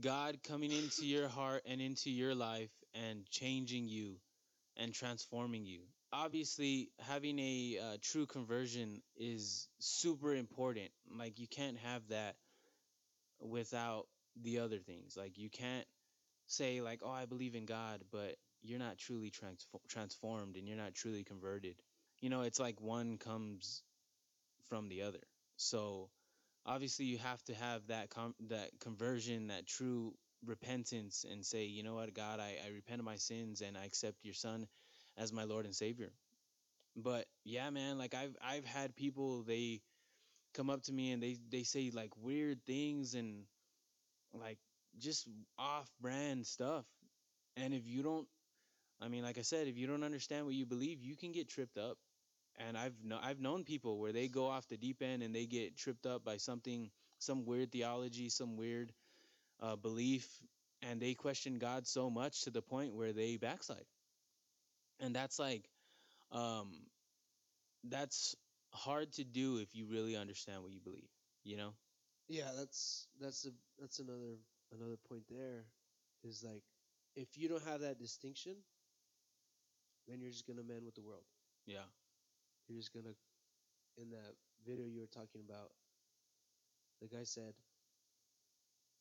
God 0.00 0.42
coming 0.42 0.72
into 0.72 1.06
your 1.06 1.28
heart 1.28 1.62
and 1.66 1.80
into 1.80 2.10
your 2.10 2.34
life 2.34 2.70
and 2.94 3.24
changing 3.30 3.86
you 3.88 4.16
and 4.76 4.94
transforming 4.94 5.66
you. 5.66 5.82
Obviously, 6.12 6.90
having 7.00 7.38
a 7.38 7.78
uh, 7.82 7.96
true 8.02 8.26
conversion 8.26 9.02
is 9.16 9.68
super 9.80 10.34
important. 10.34 10.90
Like, 11.18 11.38
you 11.38 11.48
can't 11.48 11.78
have 11.78 12.08
that 12.08 12.36
without 13.40 14.06
the 14.42 14.58
other 14.60 14.78
things. 14.78 15.16
Like, 15.16 15.38
you 15.38 15.50
can't 15.50 15.86
say, 16.46 16.80
like, 16.80 17.00
oh, 17.04 17.10
I 17.10 17.26
believe 17.26 17.54
in 17.54 17.66
God, 17.66 18.02
but 18.12 18.36
you're 18.62 18.78
not 18.78 18.98
truly 18.98 19.30
transfo- 19.30 19.80
transformed 19.88 20.56
and 20.56 20.68
you're 20.68 20.76
not 20.76 20.94
truly 20.94 21.24
converted. 21.24 21.76
You 22.20 22.30
know, 22.30 22.42
it's 22.42 22.60
like 22.60 22.80
one 22.80 23.18
comes 23.18 23.82
from 24.68 24.88
the 24.88 25.02
other. 25.02 25.22
So 25.56 26.10
obviously 26.66 27.06
you 27.06 27.18
have 27.18 27.42
to 27.44 27.54
have 27.54 27.86
that 27.88 28.10
com- 28.10 28.34
that 28.48 28.70
conversion, 28.80 29.48
that 29.48 29.66
true 29.66 30.14
repentance 30.44 31.24
and 31.30 31.44
say, 31.44 31.64
you 31.66 31.82
know 31.82 31.94
what, 31.94 32.14
God, 32.14 32.40
I, 32.40 32.56
I 32.64 32.70
repent 32.70 33.00
of 33.00 33.06
my 33.06 33.16
sins 33.16 33.60
and 33.62 33.76
I 33.76 33.84
accept 33.84 34.24
your 34.24 34.34
son 34.34 34.68
as 35.16 35.32
my 35.32 35.44
Lord 35.44 35.64
and 35.66 35.74
Savior. 35.74 36.10
But 36.96 37.26
yeah, 37.44 37.70
man, 37.70 37.98
like 37.98 38.14
I've 38.14 38.36
I've 38.42 38.64
had 38.66 38.96
people 38.96 39.42
they 39.42 39.80
come 40.54 40.70
up 40.70 40.82
to 40.84 40.92
me 40.92 41.12
and 41.12 41.22
they 41.22 41.38
they 41.50 41.62
say 41.64 41.90
like 41.94 42.12
weird 42.16 42.64
things 42.66 43.14
and 43.14 43.44
like 44.34 44.58
just 44.98 45.28
off 45.58 45.90
brand 46.00 46.46
stuff. 46.46 46.84
And 47.56 47.74
if 47.74 47.86
you 47.86 48.02
don't 48.02 48.28
I 49.00 49.08
mean, 49.08 49.22
like 49.22 49.38
I 49.38 49.42
said, 49.42 49.68
if 49.68 49.76
you 49.78 49.86
don't 49.86 50.02
understand 50.04 50.44
what 50.44 50.54
you 50.54 50.66
believe, 50.66 51.02
you 51.02 51.16
can 51.16 51.32
get 51.32 51.48
tripped 51.48 51.78
up. 51.78 51.98
And 52.58 52.76
I've 52.76 52.94
I've 53.22 53.40
known 53.40 53.64
people 53.64 53.98
where 54.00 54.12
they 54.12 54.28
go 54.28 54.48
off 54.48 54.66
the 54.68 54.76
deep 54.76 55.02
end 55.02 55.22
and 55.22 55.34
they 55.34 55.46
get 55.46 55.76
tripped 55.76 56.06
up 56.06 56.24
by 56.24 56.38
something, 56.38 56.90
some 57.18 57.44
weird 57.44 57.70
theology, 57.70 58.28
some 58.28 58.56
weird 58.56 58.92
uh, 59.60 59.76
belief, 59.76 60.26
and 60.82 61.00
they 61.00 61.14
question 61.14 61.58
God 61.58 61.86
so 61.86 62.10
much 62.10 62.42
to 62.42 62.50
the 62.50 62.62
point 62.62 62.94
where 62.94 63.12
they 63.12 63.36
backslide. 63.36 63.86
And 65.00 65.14
that's 65.14 65.38
like, 65.38 65.68
um, 66.32 66.72
that's 67.84 68.36
hard 68.72 69.12
to 69.12 69.24
do 69.24 69.58
if 69.58 69.74
you 69.74 69.86
really 69.86 70.16
understand 70.16 70.62
what 70.62 70.72
you 70.72 70.80
believe. 70.80 71.08
You 71.44 71.56
know? 71.56 71.74
Yeah, 72.28 72.50
that's 72.56 73.06
that's 73.20 73.46
a 73.46 73.50
that's 73.80 74.00
another 74.00 74.36
another 74.72 74.96
point 75.08 75.22
there 75.28 75.64
is 76.24 76.44
like 76.44 76.62
if 77.16 77.38
you 77.38 77.48
don't 77.48 77.64
have 77.64 77.80
that 77.80 77.98
distinction, 77.98 78.56
then 80.08 80.20
you're 80.20 80.32
just 80.32 80.46
gonna 80.46 80.64
mend 80.66 80.84
with 80.84 80.94
the 80.94 81.02
world. 81.02 81.24
Yeah. 81.66 81.86
You're 82.66 82.80
just 82.80 82.92
gonna 82.94 83.14
in 83.96 84.10
that 84.10 84.34
video 84.66 84.86
you 84.86 85.00
were 85.00 85.12
talking 85.12 85.42
about, 85.46 85.70
the 87.00 87.08
guy 87.08 87.24
said 87.24 87.54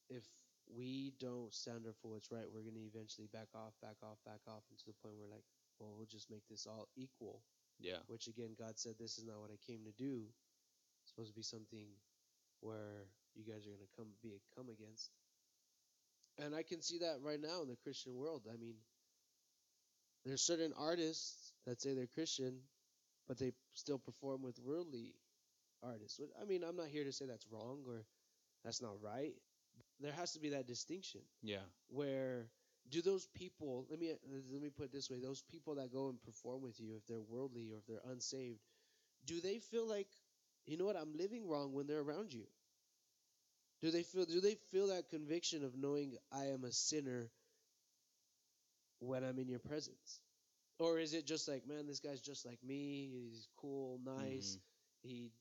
if 0.10 0.24
we 0.68 1.14
don't 1.20 1.54
stand 1.54 1.88
up 1.88 1.96
for 2.02 2.12
what's 2.12 2.32
right, 2.32 2.48
we're 2.52 2.64
gonna 2.68 2.84
eventually 2.84 3.28
back 3.32 3.48
off, 3.56 3.74
back 3.82 3.98
off, 4.04 4.18
back 4.26 4.42
off, 4.48 4.64
and 4.70 4.78
to 4.80 4.86
the 4.86 5.00
point 5.02 5.16
where 5.16 5.28
like, 5.32 5.46
well, 5.80 5.94
we'll 5.96 6.10
just 6.10 6.30
make 6.30 6.44
this 6.50 6.68
all 6.68 6.88
equal. 6.96 7.42
Yeah. 7.80 8.04
Which 8.08 8.28
again, 8.28 8.56
God 8.58 8.78
said 8.80 8.96
this 9.00 9.18
is 9.18 9.26
not 9.26 9.40
what 9.40 9.52
I 9.52 9.60
came 9.66 9.86
to 9.86 9.96
do. 9.96 10.28
It's 11.04 11.12
supposed 11.12 11.32
to 11.32 11.36
be 11.36 11.44
something 11.44 11.88
where 12.60 13.08
you 13.36 13.44
guys 13.46 13.68
are 13.68 13.72
gonna 13.72 13.92
come 13.96 14.12
be 14.22 14.34
come 14.56 14.68
against. 14.70 15.12
And 16.40 16.54
I 16.54 16.64
can 16.64 16.82
see 16.82 17.00
that 17.00 17.18
right 17.22 17.42
now 17.42 17.62
in 17.62 17.70
the 17.70 17.78
Christian 17.84 18.16
world. 18.16 18.44
I 18.52 18.58
mean, 18.58 18.76
there's 20.28 20.42
certain 20.44 20.74
artists 20.78 21.54
that 21.66 21.82
say 21.82 21.94
they're 21.96 22.08
Christian, 22.08 22.60
but 23.28 23.38
they 23.40 23.54
still 23.74 24.00
perform 24.00 24.42
with 24.44 24.60
worldly 24.60 25.16
artists. 25.84 26.20
I 26.42 26.46
mean, 26.46 26.64
I'm 26.64 26.76
not 26.78 26.88
here 26.88 27.04
to 27.04 27.12
say 27.14 27.26
that's 27.26 27.48
wrong 27.52 27.84
or 27.88 28.06
that's 28.64 28.82
not 28.82 29.02
right. 29.02 29.34
There 30.00 30.14
has 30.14 30.34
to 30.34 30.40
be 30.40 30.50
that 30.50 30.68
distinction 30.68 31.22
Yeah. 31.44 31.66
where 31.90 32.50
do 32.90 33.02
those 33.02 33.28
people 33.28 33.86
let 33.90 34.00
me 34.00 34.14
let 34.52 34.62
me 34.62 34.70
put 34.70 34.86
it 34.88 34.92
this 34.94 35.10
way 35.10 35.20
those 35.20 35.42
people 35.44 35.76
that 35.76 35.92
go 35.92 36.10
and 36.10 36.22
perform 36.24 36.62
with 36.62 36.80
you 36.80 36.96
if 36.98 37.06
they're 37.08 37.22
worldly 37.22 37.72
or 37.74 37.78
if 37.80 37.86
they're 37.88 38.12
unsaved 38.12 38.60
do 39.26 39.42
they 39.42 39.60
feel 39.60 39.88
like 39.88 40.08
you 40.68 40.78
know 40.78 40.86
what 40.86 40.96
i'm 40.98 41.14
living 41.18 41.48
wrong 41.48 41.74
when 41.74 41.88
they're 41.88 42.02
around 42.02 42.34
you 42.34 42.46
do 43.82 43.92
they 43.92 44.04
feel 44.04 44.26
do 44.26 44.40
they 44.42 44.56
feel 44.72 44.88
that 44.88 45.10
conviction 45.10 45.64
of 45.64 45.76
knowing 45.78 46.18
i 46.32 46.46
am 46.46 46.64
a 46.64 46.72
sinner 46.72 47.30
when 49.00 49.24
i'm 49.24 49.40
in 49.40 49.48
your 49.48 49.60
presence 49.60 50.22
or 50.80 51.00
is 51.00 51.14
it 51.14 51.26
just 51.26 51.48
like 51.48 51.68
man 51.68 51.88
this 51.88 52.00
guy's 52.00 52.22
just 52.22 52.46
like 52.46 52.60
me 52.64 53.10
he's 53.12 53.48
cool 53.58 54.00
nice 54.06 54.58
Mhm. 54.58 55.10
he 55.10 55.32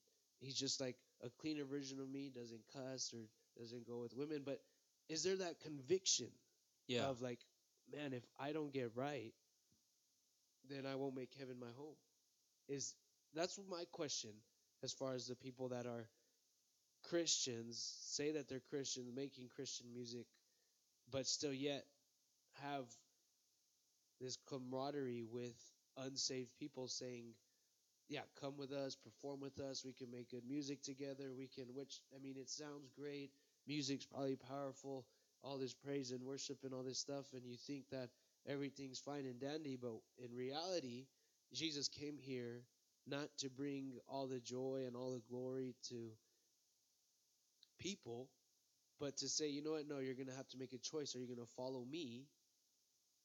he's 0.40 0.56
just 0.56 0.80
like 0.80 0.96
a 1.24 1.30
cleaner 1.30 1.64
version 1.64 2.00
of 2.00 2.08
me 2.08 2.30
doesn't 2.30 2.62
cuss 2.72 3.12
or 3.14 3.28
doesn't 3.58 3.86
go 3.86 3.98
with 4.00 4.14
women 4.14 4.42
but 4.44 4.60
is 5.08 5.22
there 5.22 5.36
that 5.36 5.60
conviction 5.60 6.30
Yeah. 6.88 7.08
of 7.08 7.20
like, 7.22 7.40
man, 7.92 8.12
if 8.12 8.24
I 8.38 8.52
don't 8.52 8.72
get 8.72 8.92
right, 8.96 9.32
then 10.68 10.86
I 10.86 10.94
won't 10.96 11.16
make 11.16 11.34
heaven 11.38 11.58
my 11.58 11.70
home. 11.76 11.96
Is 12.68 12.94
that's 13.34 13.58
my 13.68 13.84
question 13.92 14.32
as 14.82 14.92
far 14.92 15.14
as 15.14 15.26
the 15.26 15.36
people 15.36 15.68
that 15.70 15.86
are 15.86 16.08
Christians 17.04 17.80
say 18.02 18.32
that 18.32 18.48
they're 18.48 18.60
Christians 18.70 19.12
making 19.14 19.48
Christian 19.48 19.92
music, 19.92 20.26
but 21.10 21.26
still 21.26 21.52
yet 21.52 21.86
have 22.62 22.86
this 24.20 24.36
camaraderie 24.46 25.24
with 25.24 25.56
unsaved 25.96 26.50
people 26.58 26.88
saying, 26.88 27.34
"Yeah, 28.08 28.22
come 28.40 28.56
with 28.56 28.72
us, 28.72 28.96
perform 28.96 29.40
with 29.40 29.58
us. 29.60 29.84
We 29.84 29.92
can 29.92 30.10
make 30.10 30.30
good 30.30 30.46
music 30.46 30.82
together. 30.82 31.34
We 31.34 31.48
can." 31.48 31.74
Which 31.74 32.00
I 32.14 32.18
mean, 32.18 32.36
it 32.36 32.48
sounds 32.48 32.88
great. 32.90 33.32
Music's 33.66 34.06
probably 34.06 34.36
powerful 34.36 35.06
all 35.42 35.58
this 35.58 35.74
praise 35.74 36.10
and 36.10 36.22
worship 36.24 36.64
and 36.64 36.74
all 36.74 36.82
this 36.82 36.98
stuff, 36.98 37.32
and 37.32 37.44
you 37.44 37.56
think 37.56 37.88
that 37.90 38.10
everything's 38.46 38.98
fine 38.98 39.26
and 39.26 39.40
dandy, 39.40 39.76
but 39.76 39.92
in 40.18 40.34
reality, 40.34 41.06
Jesus 41.52 41.88
came 41.88 42.18
here 42.18 42.64
not 43.06 43.28
to 43.38 43.48
bring 43.48 43.92
all 44.08 44.26
the 44.26 44.40
joy 44.40 44.84
and 44.86 44.96
all 44.96 45.12
the 45.12 45.22
glory 45.30 45.74
to 45.88 46.10
people, 47.78 48.28
but 48.98 49.16
to 49.18 49.28
say, 49.28 49.48
you 49.48 49.62
know 49.62 49.72
what, 49.72 49.86
no, 49.86 49.98
you're 49.98 50.14
going 50.14 50.28
to 50.28 50.34
have 50.34 50.48
to 50.48 50.58
make 50.58 50.72
a 50.72 50.78
choice. 50.78 51.14
Are 51.14 51.20
you 51.20 51.26
going 51.26 51.46
to 51.46 51.52
follow 51.56 51.84
me 51.84 52.26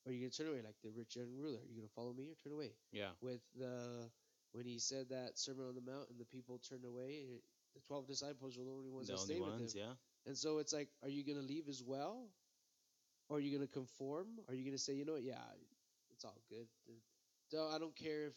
or 0.05 0.11
are 0.11 0.13
you 0.13 0.21
going 0.21 0.31
to 0.31 0.37
turn 0.37 0.47
away 0.47 0.61
like 0.63 0.75
the 0.83 0.91
rich 0.95 1.15
young 1.15 1.31
ruler? 1.37 1.59
Are 1.59 1.67
you 1.69 1.75
going 1.75 1.87
to 1.87 1.93
follow 1.93 2.13
me 2.13 2.25
or 2.29 2.35
turn 2.43 2.53
away? 2.53 2.71
Yeah. 2.91 3.11
With 3.21 3.41
the, 3.57 4.09
when 4.53 4.65
he 4.65 4.79
said 4.79 5.09
that 5.09 5.37
Sermon 5.37 5.67
on 5.67 5.75
the 5.75 5.81
Mount 5.81 6.09
and 6.09 6.19
the 6.19 6.25
people 6.25 6.59
turned 6.59 6.85
away, 6.85 7.41
the 7.75 7.81
12 7.87 8.07
disciples 8.07 8.57
were 8.57 8.65
the 8.65 8.71
only 8.71 8.89
ones 8.89 9.07
The 9.07 9.13
that 9.13 9.19
only 9.19 9.35
stayed 9.35 9.41
with 9.41 9.49
ones, 9.59 9.73
him. 9.75 9.81
yeah. 9.85 9.93
And 10.25 10.37
so 10.37 10.57
it's 10.59 10.73
like, 10.73 10.89
are 11.03 11.09
you 11.09 11.23
going 11.25 11.37
to 11.39 11.45
leave 11.45 11.67
as 11.69 11.83
well? 11.83 12.27
Or 13.29 13.37
are 13.37 13.39
you 13.39 13.55
going 13.55 13.67
to 13.67 13.73
conform? 13.73 14.27
Are 14.49 14.53
you 14.55 14.63
going 14.63 14.75
to 14.75 14.81
say, 14.81 14.93
you 14.93 15.05
know 15.05 15.13
what, 15.13 15.23
yeah, 15.23 15.41
it's 16.11 16.25
all 16.25 16.41
good. 16.49 16.67
So 17.49 17.69
I 17.73 17.79
don't 17.79 17.95
care 17.95 18.27
if 18.27 18.33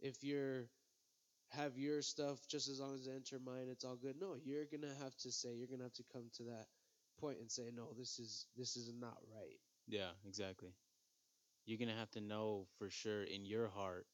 if 0.00 0.22
you're 0.24 0.68
have 1.50 1.76
your 1.78 2.02
stuff 2.02 2.38
just 2.48 2.68
as 2.68 2.80
long 2.80 2.94
as 2.94 3.06
they 3.06 3.12
enter 3.12 3.38
mine, 3.38 3.68
it's 3.70 3.84
all 3.84 3.96
good. 3.96 4.16
No, 4.20 4.36
you're 4.44 4.64
gonna 4.66 4.94
have 5.02 5.16
to 5.18 5.32
say, 5.32 5.54
you're 5.54 5.68
gonna 5.68 5.84
have 5.84 5.94
to 5.94 6.04
come 6.12 6.30
to 6.36 6.44
that 6.44 6.66
point 7.20 7.38
and 7.40 7.50
say, 7.50 7.70
no, 7.74 7.92
this 7.98 8.18
is 8.18 8.46
this 8.56 8.76
is 8.76 8.92
not 8.98 9.18
right. 9.34 9.58
Yeah, 9.88 10.10
exactly. 10.26 10.70
You're 11.68 11.78
going 11.78 11.90
to 11.90 11.94
have 12.00 12.10
to 12.12 12.22
know 12.22 12.66
for 12.78 12.90
sure 12.90 13.22
in 13.22 13.44
your 13.44 13.68
heart 13.68 14.06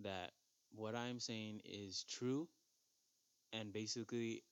that 0.00 0.32
what 0.74 0.94
I'm 0.94 1.20
saying 1.20 1.62
is 1.64 2.04
true. 2.08 2.48
And 3.52 3.72
basically, 3.72 4.44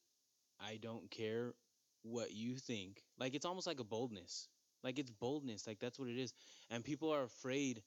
I 0.61 0.79
don't 0.83 1.11
care 1.11 1.55
what 2.03 2.33
you 2.33 2.57
think. 2.57 3.03
Like, 3.19 3.35
it's 3.37 3.47
almost 3.47 3.69
like 3.69 3.81
a 3.81 3.85
boldness. 3.85 4.49
Like, 4.83 4.99
it's 4.99 5.13
boldness. 5.13 5.67
Like, 5.67 5.79
that's 5.81 5.99
what 5.99 6.09
it 6.09 6.19
is. 6.19 6.35
And 6.71 6.85
people 6.85 7.11
are 7.11 7.23
afraid. 7.23 7.83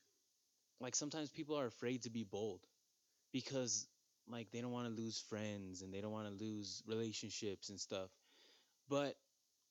Like, 0.79 0.95
sometimes 0.95 1.29
people 1.29 1.57
are 1.59 1.67
afraid 1.67 2.03
to 2.03 2.09
be 2.09 2.23
bold 2.23 2.61
because, 3.33 3.87
like, 4.29 4.51
they 4.51 4.61
don't 4.61 4.71
want 4.71 4.87
to 4.87 5.01
lose 5.01 5.19
friends 5.19 5.81
and 5.81 5.93
they 5.93 6.01
don't 6.01 6.13
want 6.13 6.27
to 6.27 6.43
lose 6.45 6.83
relationships 6.87 7.69
and 7.69 7.79
stuff. 7.79 8.09
But 8.89 9.15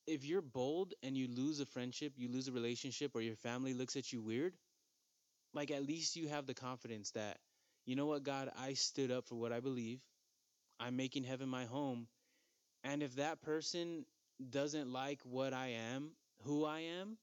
if 0.07 0.25
you're 0.25 0.41
bold 0.41 0.93
and 1.03 1.17
you 1.17 1.27
lose 1.27 1.59
a 1.59 1.65
friendship, 1.65 2.13
you 2.17 2.29
lose 2.29 2.47
a 2.47 2.53
relationship, 2.53 3.11
or 3.15 3.21
your 3.21 3.35
family 3.35 3.73
looks 3.73 3.95
at 3.95 4.13
you 4.13 4.21
weird, 4.21 4.53
like 5.57 5.71
at 5.71 5.85
least 5.87 6.15
you 6.15 6.29
have 6.29 6.45
the 6.47 6.53
confidence 6.53 7.11
that, 7.11 7.39
you 7.85 7.97
know 7.97 8.05
what, 8.05 8.23
God, 8.23 8.51
I 8.57 8.75
stood 8.75 9.11
up 9.11 9.25
for 9.25 9.35
what 9.35 9.51
I 9.51 9.59
believe. 9.59 9.99
I'm 10.79 10.95
making 10.95 11.23
heaven 11.23 11.49
my 11.49 11.65
home. 11.65 12.07
And 12.83 13.03
if 13.03 13.15
that 13.15 13.41
person 13.41 14.05
doesn't 14.49 14.93
like 14.93 15.21
what 15.23 15.53
I 15.53 15.69
am, 15.93 16.11
who 16.43 16.65
I 16.65 16.81
am, 16.81 17.17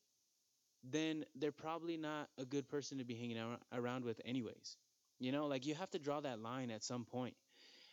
then 0.84 1.24
they're 1.36 1.52
probably 1.52 1.96
not 1.96 2.28
a 2.38 2.44
good 2.44 2.68
person 2.68 2.98
to 2.98 3.04
be 3.04 3.14
hanging 3.14 3.38
ar- 3.38 3.58
around 3.72 4.04
with 4.04 4.20
anyways. 4.24 4.76
You 5.20 5.32
know, 5.32 5.46
like 5.46 5.66
you 5.66 5.74
have 5.74 5.90
to 5.92 5.98
draw 5.98 6.20
that 6.20 6.40
line 6.40 6.70
at 6.70 6.82
some. 6.84 7.06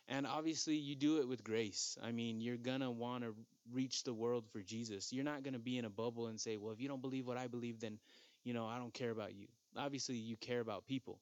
And 0.10 0.28
obviously 0.28 0.76
you 0.76 0.96
do 0.96 1.20
it 1.20 1.28
with 1.28 1.44
grace. 1.44 1.98
I 2.04 2.12
mean, 2.12 2.42
you're 2.42 2.58
to 2.82 2.92
want 2.92 3.24
to 3.24 3.36
reach 3.72 4.04
the 4.04 4.14
world 4.14 4.46
for 4.52 4.62
Jesus. 4.62 5.14
You're 5.14 5.24
not 5.26 5.44
to 5.54 5.60
be 5.60 5.78
in 5.78 5.86
a 5.86 5.90
bubble 5.90 6.28
and 6.28 6.40
say, 6.40 6.58
"Well, 6.58 6.74
if 6.74 6.82
you 6.82 6.90
don't 6.90 7.02
believe 7.02 7.28
what 7.28 7.38
I 7.38 7.48
believe, 7.48 7.80
then, 7.80 8.00
you 8.44 8.54
know, 8.54 8.66
I 8.68 8.80
don't 8.80 8.94
care 8.94 9.12
about 9.12 9.36
you." 9.36 9.48
Obviously, 9.78 10.16
you 10.18 10.38
care 10.38 10.60
about 10.62 10.86
people. 10.86 11.20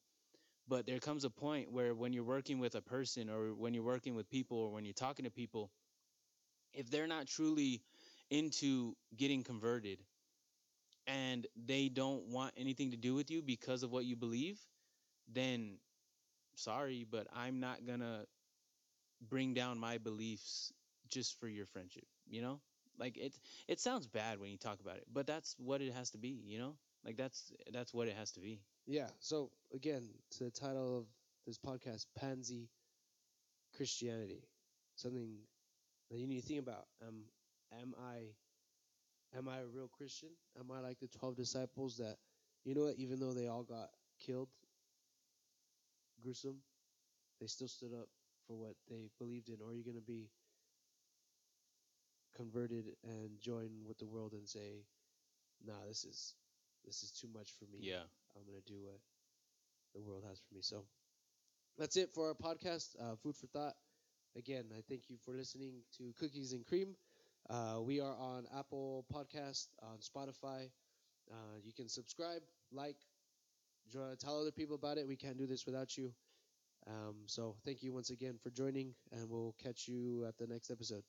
But 0.68 0.86
there 0.86 1.00
comes 1.00 1.26
a 1.26 1.30
point 1.32 1.72
where 1.72 1.96
when 1.96 2.14
you're 2.14 2.24
working 2.24 2.60
with 2.60 2.76
a 2.76 2.82
person 2.82 3.30
or 3.30 3.54
when 3.56 3.74
you're 3.74 3.84
working 3.84 4.16
with 4.16 4.30
people 4.30 4.58
or 4.60 4.72
when 4.72 4.86
you're 4.86 4.94
talking 4.94 5.26
to 5.26 5.32
people, 5.32 5.72
if 6.74 6.90
they're 6.90 7.08
not 7.08 7.28
truly 7.28 7.82
into 8.30 8.96
getting 9.16 9.44
converted 9.44 10.00
and 11.08 11.48
they 11.66 11.90
don't 11.90 12.26
want 12.28 12.54
anything 12.58 12.92
to 12.92 12.98
do 12.98 13.16
with 13.16 13.32
you 13.32 13.42
because 13.42 13.84
of 13.84 13.92
what 13.92 14.06
you 14.06 14.16
believe, 14.16 14.60
then 15.34 15.78
sorry, 16.56 17.06
but 17.10 17.28
I'm 17.36 17.60
not 17.60 17.86
going 17.86 18.02
to 18.02 18.28
bring 19.30 19.54
down 19.54 19.80
my 19.80 19.98
beliefs 19.98 20.74
just 21.10 21.40
for 21.40 21.48
your 21.48 21.66
friendship, 21.66 22.06
you 22.28 22.42
know? 22.42 22.62
Like 22.98 23.18
it 23.18 23.34
it 23.68 23.80
sounds 23.80 24.08
bad 24.08 24.40
when 24.40 24.52
you 24.52 24.58
talk 24.58 24.80
about 24.82 24.98
it, 24.98 25.06
but 25.12 25.26
that's 25.26 25.56
what 25.58 25.82
it 25.82 25.94
has 25.94 26.10
to 26.12 26.18
be, 26.18 26.42
you 26.46 26.60
know? 26.60 26.76
Like 27.06 27.18
that's 27.18 27.52
that's 27.72 27.94
what 27.94 28.08
it 28.08 28.16
has 28.16 28.32
to 28.34 28.40
be. 28.40 28.62
Yeah. 28.86 29.08
So 29.20 29.52
again, 29.74 30.10
to 30.32 30.46
the 30.46 30.52
title 30.52 30.98
of 31.00 31.06
this 31.46 31.58
podcast, 31.58 32.06
Pansy 32.16 32.70
Christianity. 33.76 34.44
Something 34.96 35.38
that 36.10 36.18
you 36.18 36.28
need 36.28 36.42
to 36.42 36.48
think 36.48 36.60
about. 36.60 36.88
Um 37.08 37.24
am 37.74 37.94
I 38.00 38.36
am 39.38 39.48
I 39.48 39.60
a 39.60 39.68
real 39.68 39.88
Christian? 39.88 40.30
Am 40.60 40.72
I 40.72 40.80
like 40.80 41.00
the 41.00 41.08
twelve 41.08 41.36
disciples 41.36 41.98
that 41.98 42.18
you 42.66 42.76
know 42.76 42.84
what, 42.86 42.96
even 42.98 43.20
though 43.20 43.34
they 43.34 43.48
all 43.48 43.64
got 43.64 43.90
killed 44.20 44.50
gruesome, 46.22 46.62
they 47.40 47.48
still 47.48 47.68
stood 47.68 47.94
up 47.94 48.10
for 48.48 48.58
what 48.58 48.76
they 48.90 49.10
believed 49.20 49.50
in, 49.50 49.58
or 49.62 49.72
are 49.72 49.74
you 49.74 49.84
gonna 49.84 50.02
be 50.02 50.30
converted 52.36 52.96
and 53.04 53.40
join 53.40 53.70
with 53.86 53.98
the 53.98 54.06
world 54.06 54.34
and 54.34 54.48
say, 54.48 54.86
"Nah, 55.64 55.86
this 55.86 56.06
is 56.06 56.36
this 56.90 57.04
is 57.06 57.12
too 57.14 57.30
much 57.32 57.52
for 57.54 57.66
me. 57.66 57.80
Yeah. 57.86 58.10
I'm 58.36 58.46
gonna 58.50 58.66
do 58.66 58.82
what 58.82 59.00
the 59.94 60.02
world 60.02 60.24
has 60.28 60.40
for 60.40 60.56
me." 60.56 60.62
So 60.62 60.86
that's 61.78 61.96
it 61.98 62.10
for 62.12 62.28
our 62.30 62.36
podcast, 62.36 62.96
uh, 63.00 63.16
Food 63.16 63.36
for 63.38 63.48
Thought. 63.48 63.76
Again, 64.36 64.66
I 64.78 64.82
thank 64.90 65.10
you 65.10 65.18
for 65.18 65.34
listening 65.36 65.84
to 65.98 66.14
Cookies 66.20 66.54
and 66.54 66.66
Cream. 66.66 66.96
Uh, 67.50 67.80
we 67.82 68.00
are 68.00 68.16
on 68.18 68.48
Apple 68.58 69.06
Podcast, 69.14 69.68
on 69.82 70.00
Spotify. 70.00 70.70
Uh, 71.32 71.58
you 71.64 71.74
can 71.74 71.90
subscribe, 71.90 72.42
like, 72.72 72.98
tell 74.20 74.40
other 74.40 74.52
people 74.52 74.76
about 74.76 74.98
it. 74.98 75.08
We 75.08 75.16
can't 75.16 75.38
do 75.38 75.48
this 75.48 75.66
without 75.66 75.98
you. 75.98 76.14
Um, 76.88 77.16
so 77.26 77.56
thank 77.66 77.84
you 77.84 77.94
once 77.94 78.10
again 78.10 78.38
for 78.42 78.50
joining, 78.52 78.96
and 79.12 79.30
we'll 79.30 79.56
catch 79.62 79.88
you 79.88 80.26
at 80.28 80.38
the 80.38 80.48
next 80.48 80.72
episode. 80.72 81.04